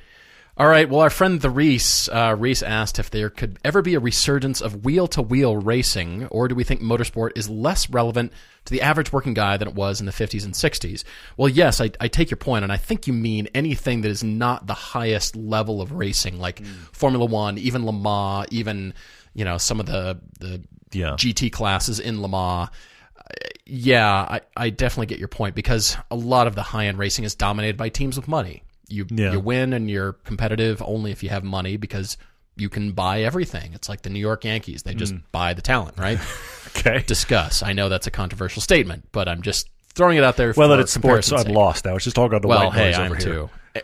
[0.57, 0.89] All right.
[0.91, 4.61] Well, our friend the Reese, uh, Reese asked if there could ever be a resurgence
[4.61, 8.33] of wheel-to-wheel racing, or do we think motorsport is less relevant
[8.67, 11.03] to the average working guy than it was in the 50s and 60s?
[11.39, 14.23] Well, yes, I, I take your point, and I think you mean anything that is
[14.23, 18.93] not the highest level of racing, like Formula One, even Le Mans, even
[19.33, 21.13] you know some of the the Yeah.
[21.13, 22.69] GT classes in Le Mans.
[23.17, 23.23] Uh,
[23.65, 27.25] Yeah, I, I definitely get your point because a lot of the high end racing
[27.25, 28.65] is dominated by teams with money.
[28.91, 29.32] You Yeah.
[29.32, 32.16] you win and you're competitive only if you have money because
[32.57, 33.72] you can buy everything.
[33.72, 34.99] It's like the New York Yankees; they Mm.
[34.99, 36.18] just buy the talent, right?
[36.76, 37.03] Okay.
[37.05, 37.62] Discuss.
[37.64, 40.55] I know that's a controversial statement, but I'm just throwing it out there.
[40.57, 41.97] well, for that it's sports, so I'm lost now.
[41.97, 43.24] It's just talking about the Well, white hey, I'm over here.
[43.24, 43.51] too.
[43.74, 43.80] Eh,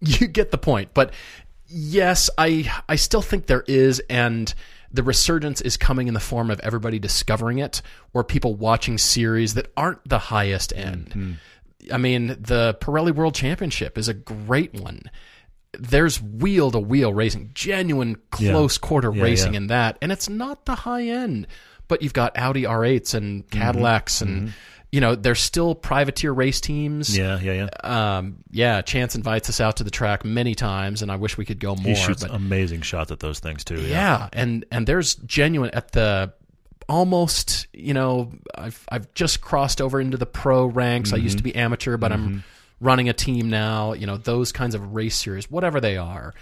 [0.00, 1.12] You get the point, but
[1.68, 4.52] yes, I I still think there is, and
[4.92, 7.80] the resurgence is coming in the form of everybody discovering it,
[8.12, 11.10] or people watching series that aren't the highest end.
[11.10, 11.32] Mm-hmm.
[11.92, 15.02] I mean, the Pirelli World Championship is a great one.
[15.78, 18.52] There's wheel to wheel racing, genuine Yeah.
[18.52, 19.58] close quarter Yeah, racing yeah.
[19.58, 21.46] in that, and it's not the high end.
[21.88, 23.58] But you've got Audi R8s and Mm-hmm.
[23.60, 24.52] Cadillacs, and
[24.90, 28.16] you know there's still privateer race teams Yeah, yeah, yeah.
[28.16, 31.44] um, yeah, Chance invites us out to the track many times, and I wish we
[31.44, 31.94] could go more.
[31.94, 33.80] He shoots but amazing shots at those things too.
[33.82, 34.28] yeah.
[34.32, 36.32] and and there's genuine at the
[36.88, 37.66] almost.
[37.72, 41.12] You know, I've I've just crossed over into the pro ranks.
[41.12, 41.52] I used to mm-hmm.
[41.52, 42.38] be amateur, but I'm mm-hmm.
[42.80, 43.92] running a team now.
[43.92, 46.34] You know, those kinds of race series, whatever they are.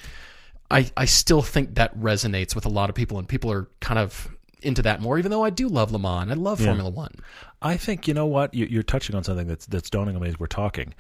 [0.71, 3.99] I I still think that resonates with a lot of people, and people are kind
[3.99, 4.29] of
[4.63, 5.19] into that more.
[5.19, 7.15] Even though I do love Le Mans, I love Formula One.
[7.61, 10.29] I think you know what you, you're touching on something that's that's dawning on me
[10.29, 10.95] as we're talking,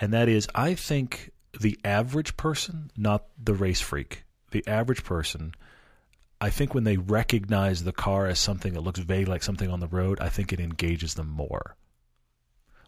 [0.00, 5.54] and that is I think the average person, not the race freak, the average person,
[6.40, 9.80] I think when they recognize the car as something that looks vague like something on
[9.80, 11.76] the road, I think it engages them more.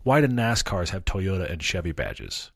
[0.02, 2.50] Why do NASCARs have Toyota and Chevy badges?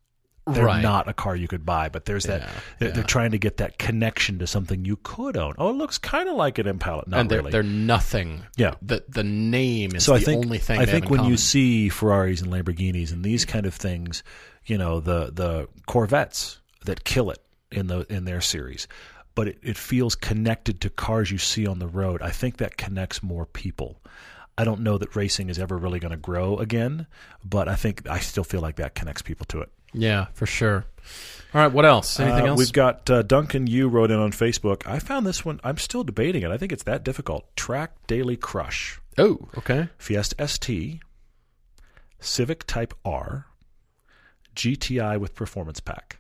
[0.49, 0.81] They're Right.
[0.81, 3.57] not a car you could buy, but there's that Yeah, they're, they're trying to get
[3.57, 5.55] that connection to something you could own.
[5.59, 7.03] Oh, it looks kind of like an Impala.
[7.09, 7.51] Not and they're really.
[7.51, 8.45] they're nothing.
[8.57, 8.75] Yeah.
[8.81, 10.79] The the name is so the I think only thing.
[10.81, 14.23] I think in when you see Ferraris and Lamborghinis and these kind of things,
[14.65, 17.43] you know the the Corvettes that kill it
[17.73, 18.87] in the in their series,
[19.37, 22.21] but it, it feels connected to cars you see on the road.
[22.23, 24.01] I think that connects more people.
[24.59, 27.07] I don't know that racing is ever really going to grow again,
[27.45, 29.69] but I think I still feel like that connects people to it.
[29.93, 30.85] Yeah, for sure.
[31.55, 32.19] All right, what else?
[32.19, 32.59] Anything Uh, else?
[32.59, 33.67] We've got uh, Duncan.
[33.67, 34.87] You wrote in on Facebook.
[34.87, 35.61] I found this one.
[35.63, 36.51] I'm still debating it.
[36.51, 37.55] I think it's that difficult.
[37.57, 38.99] Track Daily Crush.
[39.19, 39.89] oh, okay.
[39.99, 41.01] Fiesta ST,
[42.19, 43.47] Civic Type R,
[44.55, 46.19] GTI with Performance Pack.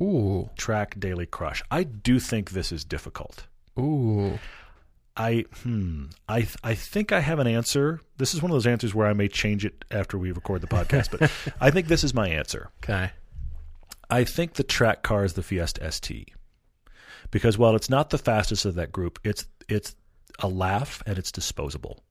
[0.00, 0.50] Ooh.
[0.56, 1.62] Track Daily Crush.
[1.70, 3.46] I do think this is difficult.
[3.78, 4.38] Ooh.
[5.16, 6.06] I hmm.
[6.28, 8.00] I th- I think I have an answer.
[8.18, 10.68] This is one of those answers where I may change it after we record the
[10.68, 11.30] podcast, but
[11.60, 12.70] I think this is my answer.
[12.84, 13.10] Okay.
[14.08, 16.32] I think the track car is the Fiesta ST.
[17.30, 19.96] Because while it's not the fastest of that group, it's it's
[20.38, 22.04] a laugh and it's disposable.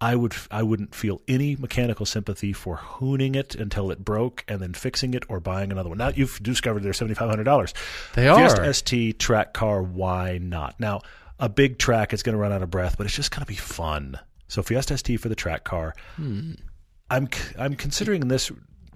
[0.00, 4.60] I would I wouldn't feel any mechanical sympathy for hooning it until it broke and
[4.60, 5.98] then fixing it or buying another one.
[5.98, 7.74] Now you've discovered they're seventy five hundred dollars.
[8.14, 8.38] They are.
[8.38, 9.82] Fiesta ST track car.
[9.82, 10.80] Why not?
[10.80, 11.02] Now
[11.38, 13.46] a big track is going to run out of breath, but it's just going to
[13.46, 14.18] be fun.
[14.48, 15.94] So Fiesta ST for the track car.
[16.16, 16.52] Hmm.
[17.10, 18.50] I'm c- I'm considering in this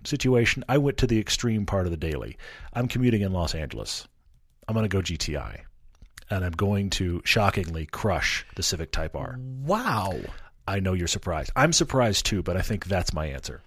[0.04, 0.64] situation.
[0.68, 2.36] I went to the extreme part of the daily.
[2.72, 4.06] I'm commuting in Los Angeles.
[4.66, 5.60] I'm going to go GTI,
[6.30, 9.36] and I'm going to shockingly crush the Civic Type R.
[9.38, 10.18] Wow.
[10.66, 11.50] I know you're surprised.
[11.56, 13.60] I'm surprised too, but I think that's my answer.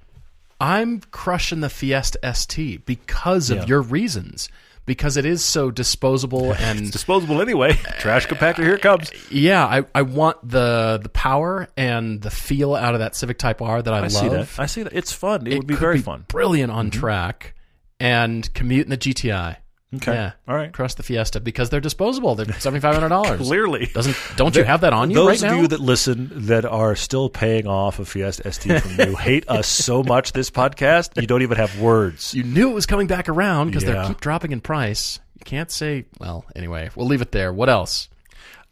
[0.59, 3.65] I'm crushing the Fiesta ST because of Yeah.
[3.65, 4.49] your reasons.
[4.87, 7.73] Because it is so disposable and It's disposable anyway.
[7.99, 9.11] Trash compactor, here it comes.
[9.29, 13.61] yeah, I, I want the the power and the feel out of that Civic Type
[13.61, 14.11] R that I, I love.
[14.13, 14.47] see that.
[14.57, 14.93] I see that.
[14.93, 15.45] It's fun.
[15.45, 16.19] It, It would be very fun.
[16.21, 16.27] Mm-hmm.
[16.37, 17.53] Brilliant on track
[17.99, 19.57] and commute in the GTI.
[19.95, 20.13] Okay.
[20.13, 20.31] Yeah.
[20.49, 20.71] All right.
[20.73, 22.35] Crush the Fiesta because they're disposable.
[22.35, 23.39] They're seventy five hundred dollars.
[23.47, 23.85] Clearly.
[23.93, 25.61] Doesn't don't you have that on you Those right of now?
[25.61, 29.65] you that listen that are still paying off a Fiesta ST from you hate us
[29.67, 32.33] so much this podcast, you don't even have words.
[32.33, 34.01] you knew it was coming back around because Yeah.
[34.01, 35.19] they keep dropping in price.
[35.39, 36.43] You can't say well.
[36.55, 37.53] Anyway, we'll leave it there.
[37.53, 38.09] What else?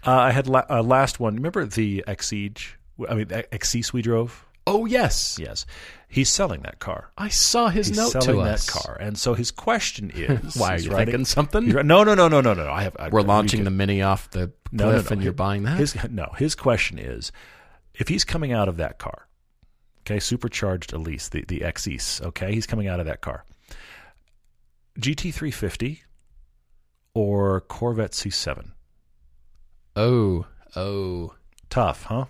[0.06, 1.36] Uh, I had la- uh, last one.
[1.36, 2.74] Remember the Exige?
[3.10, 4.45] I mean, Exige we drove?
[4.68, 5.66] Oh yes, Yes.
[6.08, 7.12] He's selling that car.
[7.18, 8.96] I saw his He's note selling to that car.
[9.02, 11.66] And so his question is Why are you writing- thinking something?
[11.68, 12.72] You're- No, no, no, no, no, no.
[12.72, 12.96] I have.
[12.98, 15.08] I, We're we launching can- the mini off the cliff, No, no, no.
[15.10, 15.78] and you're buying that.
[15.78, 17.32] His no, his question is,
[17.96, 19.28] if he's coming out of that car,
[20.02, 23.44] okay, supercharged Elise, the the Exis, okay, he's coming out of that car.
[25.00, 26.00] GT350
[27.14, 28.72] or Corvette C7?
[29.98, 30.46] oh,
[30.76, 31.34] oh,
[31.70, 32.26] Tough, huh?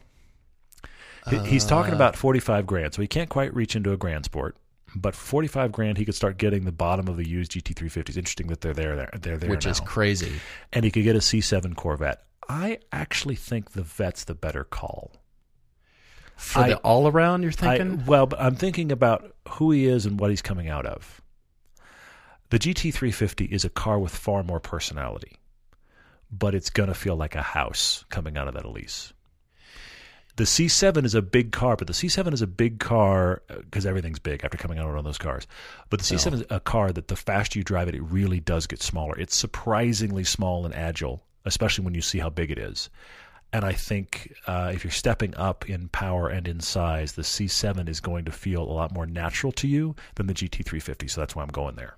[1.30, 1.96] He- he's talking Uh.
[1.96, 4.58] about 45 grand, so he can't quite reach into a Grand Sport.
[4.96, 8.16] But 45 grand, he could start getting the bottom of the used GT350s.
[8.18, 8.96] Interesting that they're there.
[8.96, 9.72] They're, they're there which now.
[9.72, 10.32] is crazy.
[10.72, 12.24] and he could get a C7 Corvette.
[12.48, 15.12] I actually think the Vet's the better call.
[16.38, 18.06] For I- the all around, you're I, thinking?
[18.06, 21.22] well, but I'm thinking about who he is and what he's coming out of.
[22.52, 25.38] The GT350 is a car with far more personality,
[26.32, 29.12] but it's going to feel like a house coming out of that Elise.
[30.38, 34.20] The C7 is a big car, but the C7 is a big car because everything's
[34.20, 35.48] big after coming out of one of those cars.
[35.90, 38.68] But the C7 is a car that the faster you drive it, it really does
[38.68, 39.18] get smaller.
[39.18, 42.90] It's surprisingly small and agile, especially when you see how big it is.
[43.54, 47.88] And I think uh, if you're stepping up in power and in size, the C7
[47.88, 51.10] is going to feel a lot more natural to you than the GT350.
[51.10, 51.96] So that's why I'm going there.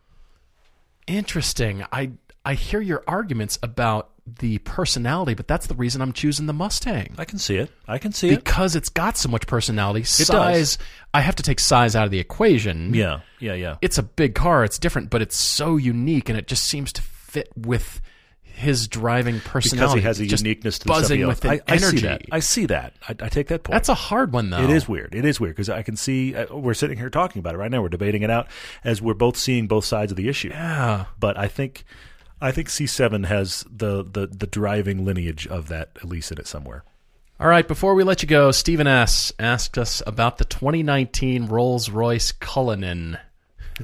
[1.07, 1.83] Interesting.
[1.91, 2.11] I
[2.45, 7.15] I hear your arguments about the personality, but that's the reason I'm choosing the Mustang.
[7.17, 7.71] I can see it.
[7.87, 8.43] I can see it.
[8.43, 10.01] Because it's got so much personality.
[10.01, 10.27] does.
[10.27, 10.77] Size,
[11.13, 12.93] I have to take size out of the equation.
[12.93, 13.77] Yeah, yeah, yeah.
[13.81, 17.01] It's a big car, it's different, but it's so unique and it just seems to
[17.01, 18.01] fit with
[18.57, 19.99] his driving personality.
[19.99, 21.97] Because he has a uniqueness to buzzing with I, I energy.
[21.97, 22.21] see that.
[22.31, 22.93] I see that.
[23.07, 23.73] I, I take that point.
[23.73, 24.63] That's a hard one, though.
[24.63, 25.13] It is weird.
[25.13, 27.69] It is weird because I can see uh, we're sitting here talking about it right
[27.69, 27.83] now.
[27.83, 28.47] We're debating it out
[28.83, 30.49] as we're both seeing both sides of the issue.
[30.49, 31.05] Yeah.
[31.19, 31.85] But I think
[32.41, 36.83] I think C7 has the the the driving lineage of that Elise in it somewhere.
[37.39, 39.31] All right, before we let you go, Stephen S.
[39.37, 43.19] asked us about the 2019 Rolls Royce Cullinan.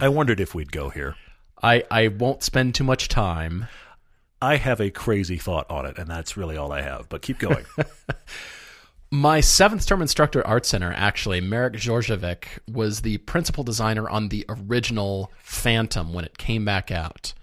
[0.01, 1.15] I wondered if we'd go here.
[1.61, 3.67] I, I won't spend too much time.
[4.41, 7.07] I have a crazy thought on it, and that's really all I have.
[7.09, 7.65] But keep going.
[9.11, 14.29] My seventh term instructor at Art Center, actually, Marek Djordjevic, was the principal designer on
[14.29, 17.35] the original Phantom when it came back out.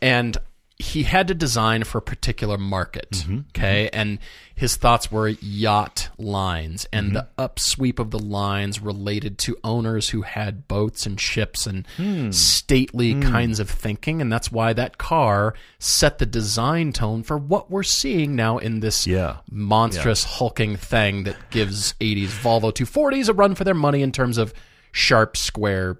[0.00, 0.38] And
[0.80, 3.10] he had to design for a particular market.
[3.10, 3.32] Mm-hmm.
[3.32, 3.48] Mm-hmm.
[3.50, 3.90] okay.
[3.92, 4.18] And
[4.54, 7.14] his thoughts were yacht lines and mm-hmm.
[7.14, 12.30] the upsweep of the lines related to owners who had boats and ships and hmm.
[12.30, 13.22] stately hmm.
[13.22, 14.20] kinds of thinking.
[14.20, 18.78] And that's why that car set the design tone for what we're seeing now in
[18.78, 19.38] this Yeah.
[19.50, 24.38] monstrous hulking thing that gives 80s Volvo 240s a run for their money in terms
[24.38, 24.54] of
[24.92, 25.98] sharp, square,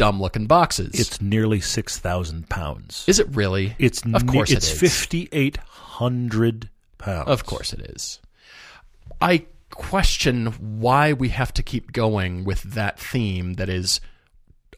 [0.00, 0.98] dumb looking boxes.
[0.98, 3.04] it's nearly six thousand pounds.
[3.06, 3.74] is it really?
[3.78, 4.80] It's of ne- course it's it is.
[4.80, 7.28] fifty eight hundred pounds.
[7.28, 8.18] Of course it is.
[9.20, 10.46] I question
[10.80, 14.00] why we have to keep going with that theme that is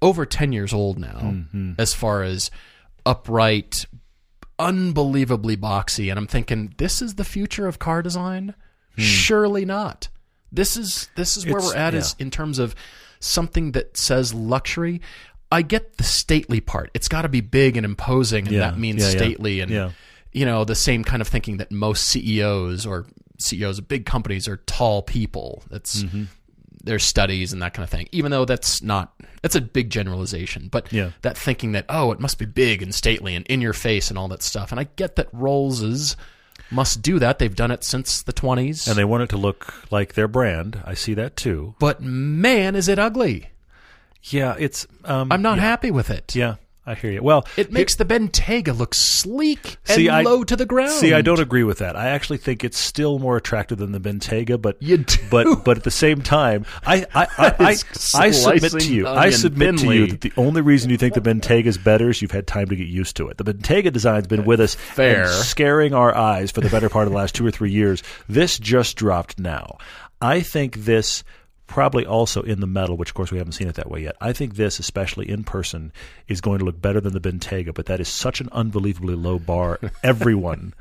[0.03, 1.73] over 10 years old now, Mm-hmm.
[1.79, 2.51] as far as
[3.07, 3.87] upright,
[4.59, 6.11] unbelievably boxy.
[6.11, 8.55] And I'm thinking, this is the future of car design?
[8.99, 10.09] Surely not.
[10.51, 11.57] This is this is where.
[11.59, 12.75] It's- we're at is in terms of
[13.23, 15.01] something that says luxury.
[15.51, 16.91] I get the stately part.
[16.95, 19.17] It's got to be big and imposing, and Yeah, that means yeah, yeah.
[19.17, 19.61] stately.
[19.61, 19.91] And Yeah.
[20.33, 23.07] you know, the same kind of thinking that most CEOs or
[23.39, 25.63] CEOs of big companies are tall people.
[25.71, 26.25] That's Mm-hmm.
[26.85, 28.09] there's studies and that kind of thing.
[28.13, 29.13] Even though that's not
[29.43, 31.11] that's a big generalization, but Yeah.
[31.23, 34.19] that thinking that oh, it must be big and stately and in your face and
[34.19, 34.71] all that stuff.
[34.73, 36.17] And I get that Rolls's
[36.73, 37.39] must do that.
[37.39, 38.89] They've done it since the 20s.
[38.89, 40.83] And they want it to look like their brand.
[40.85, 41.75] I see that too.
[41.79, 43.51] but man, is it ugly.
[44.25, 44.87] Yeah, it's.
[45.05, 46.35] Um, I'm not yeah, happy with it.
[46.37, 47.23] Yeah, I hear you.
[47.23, 50.91] Well, It makes the Bentayga look sleek See, and I- low to the ground.
[50.91, 51.95] See, I don't agree with that.
[51.95, 55.17] I actually think it's still more attractive than the Bentayga, but You do?
[55.31, 57.55] but but at the same time, I I I,
[58.17, 59.07] I, submit to you.
[59.07, 62.21] I submit to you that the only reason you think the Bentayga is better is
[62.21, 63.37] you've had time to get used to it.
[63.39, 65.23] The Bentayga design's been with us Fair.
[65.23, 68.03] and scaring our eyes for the better part of the last two or three years.
[68.29, 69.79] This just dropped now.
[70.21, 71.23] I think this
[71.73, 74.15] probably also in the metal, which of course we haven't seen it that way yet.
[74.21, 75.91] I think this, especially in person,
[76.29, 79.39] is going to look better than the Bentayga, but that is such an unbelievably low
[79.39, 79.81] bar.
[80.03, 80.75] Everyone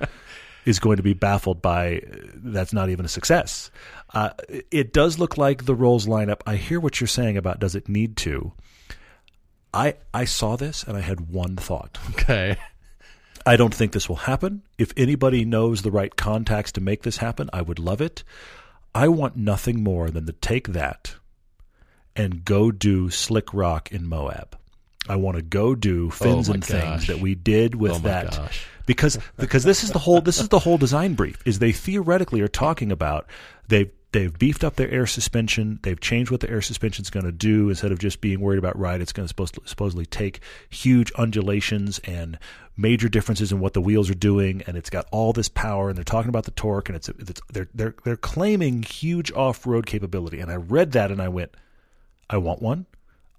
[0.66, 3.72] is going to be baffled by uh, that's not even a success.
[4.14, 4.32] Uh,
[4.70, 6.42] it does look like the Rolls lineup.
[6.46, 8.52] I hear what you're saying about does it need to.
[9.74, 11.98] I I saw this and I had one thought.
[12.10, 12.58] Okay.
[13.46, 14.64] I don't think this will happen.
[14.78, 18.26] If anybody knows the right contacts to make this happen, I would love it.
[18.94, 21.16] I want nothing more than to take that
[22.16, 24.58] and go do Slick Rock in Moab.
[25.08, 28.00] I want to go do fins oh my and things that we did with Oh
[28.00, 28.66] that gosh.
[28.86, 32.40] because because this is the whole this is the whole design brief is they theoretically
[32.42, 33.26] are talking about
[33.72, 37.26] they've they've beefed up their air suspension they've changed what the air suspension is going
[37.26, 40.42] to do instead of just being worried about ride it's going to supposed supposedly take
[40.70, 42.38] huge undulations and
[42.78, 45.98] major differences in what the wheels are doing and it's got all this power and
[45.98, 50.40] they're talking about the torque and it's, it's they're they're they're claiming huge off-road capability
[50.40, 51.56] and I read that and I went
[52.30, 52.86] I want one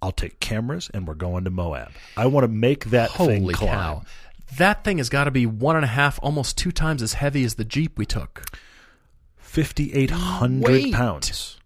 [0.01, 1.93] I'll take cameras and we're going to Moab.
[2.17, 3.71] I want to make that thing Holy climb.
[3.71, 4.03] cow.
[4.57, 7.45] That thing has got to be one and a half, almost two times as heavy
[7.45, 8.43] as the Jeep we took.
[9.53, 11.59] 5,800 pounds.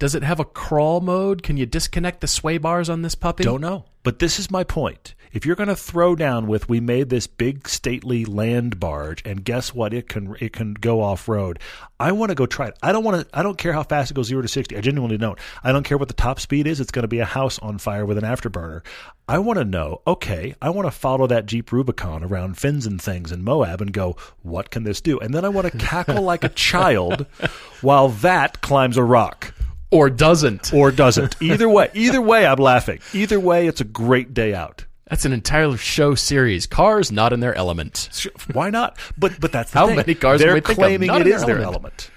[0.00, 1.44] Does it have a crawl mode?
[1.44, 3.44] Can you disconnect the sway bars on this puppy?
[3.44, 3.84] Don't know.
[4.02, 5.14] But this is my point.
[5.32, 9.44] If you're going to throw down with we made this big stately land barge and
[9.44, 11.58] guess what it can it can go off road.
[12.00, 12.76] I want to go try it.
[12.82, 14.76] I don't want to I don't care how fast it goes 0 to 60.
[14.76, 15.38] I genuinely don't.
[15.62, 16.80] I don't care what the top speed is.
[16.80, 18.82] It's going to be a house on fire with an afterburner.
[19.28, 23.00] I want to know, okay, I want to follow that Jeep Rubicon around fins and
[23.00, 25.20] things in Moab and go, what can this do?
[25.20, 27.26] And then I want to cackle like a child
[27.82, 29.54] while that climbs a rock
[29.92, 30.74] Or doesn't?
[30.74, 31.40] or doesn't.
[31.40, 32.98] Either way, either way, I'm laughing.
[33.12, 34.86] Either way, it's a great day out.
[35.10, 36.66] That's an entire show series.
[36.66, 38.28] Cars not in their element.
[38.52, 38.96] Why not?
[39.18, 39.96] But but that's the How thing.
[39.96, 41.66] many cars they're we think of claiming it is their element?
[41.74, 42.10] element.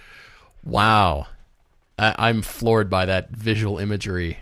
[0.64, 1.28] Wow.
[1.98, 4.38] I- I'm floored by that visual imagery.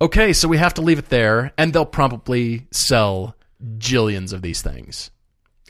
[0.00, 3.34] Okay, so we have to leave it there, and they'll probably sell
[3.78, 5.10] jillions of these things.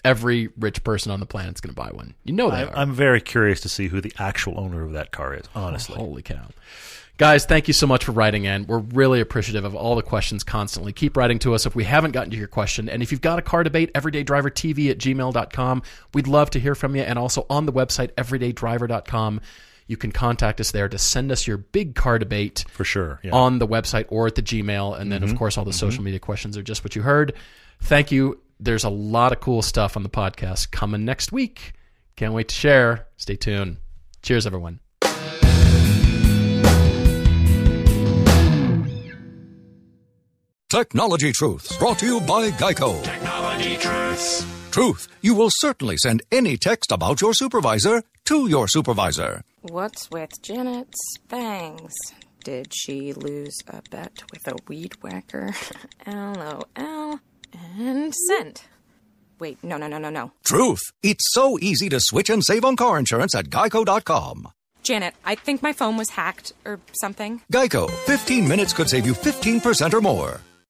[0.05, 2.15] Every rich person on the planet's going to buy one.
[2.25, 2.77] You know are.
[2.77, 5.45] I'm very curious to see who the actual owner of that car is.
[5.55, 6.49] Honestly, oh, Holy cow.
[7.19, 8.67] Guys, thank you so much for writing in.
[8.67, 10.93] We're really appreciative of all the questions constantly.
[10.93, 12.91] Keep writing to us if we haven't gotten to your question.
[12.91, 15.83] And if you've got a car debate, everydaydrivertv at gmail.com.
[16.13, 17.03] We'd love to hear from you.
[17.03, 19.41] And also on the website, everydaydriver.com,
[19.87, 23.21] you can contact us there to send us your big car debate for sure.
[23.23, 23.31] Yeah.
[23.33, 25.01] on the website or at the Gmail.
[25.01, 25.39] And then, of mm-hmm.
[25.39, 25.79] course, all the mm-hmm.
[25.79, 27.33] social media questions are just what you heard.
[27.81, 28.43] Thank you.
[28.61, 31.73] There's a lot of cool stuff on the podcast coming next week.
[32.17, 33.07] Can't wait to share.
[33.17, 33.79] Stay tuned.
[34.23, 34.81] Cheers, everyone.
[40.69, 43.01] Technology Truths, brought to you by Geico.
[43.05, 44.45] Technology Truths.
[44.73, 49.43] Truth, you will certainly send any text about your supervisor to your supervisor.
[49.63, 51.95] What's with Janet's bangs?
[52.43, 55.55] Did she lose a bet with a weed whacker?
[56.09, 57.21] LOL.
[57.79, 58.63] And send.
[59.39, 60.33] Wait, no, no, no, no, no.
[60.45, 64.49] Truth, it's so easy to switch and save on car insurance at geico.com.
[64.83, 67.41] Janet, I think my phone was hacked or something.
[67.53, 70.41] Geico, 15 minutes could save you 15% or more.